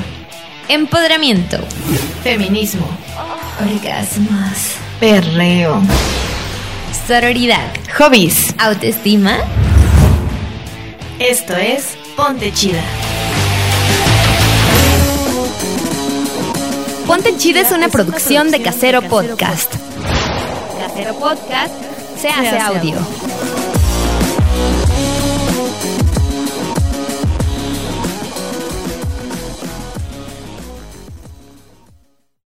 [0.67, 1.57] empoderamiento,
[2.23, 2.85] Feminismo.
[3.59, 4.75] Orgasmos.
[4.99, 5.81] Perreo.
[7.07, 7.67] sororidad,
[7.97, 8.53] Hobbies.
[8.59, 9.37] autoestima.
[11.19, 12.81] Esto es Ponte Chida.
[17.07, 19.73] Ponte chida es una producción de Casero Podcast.
[20.79, 21.73] Casero Podcast
[22.19, 22.95] se hace audio.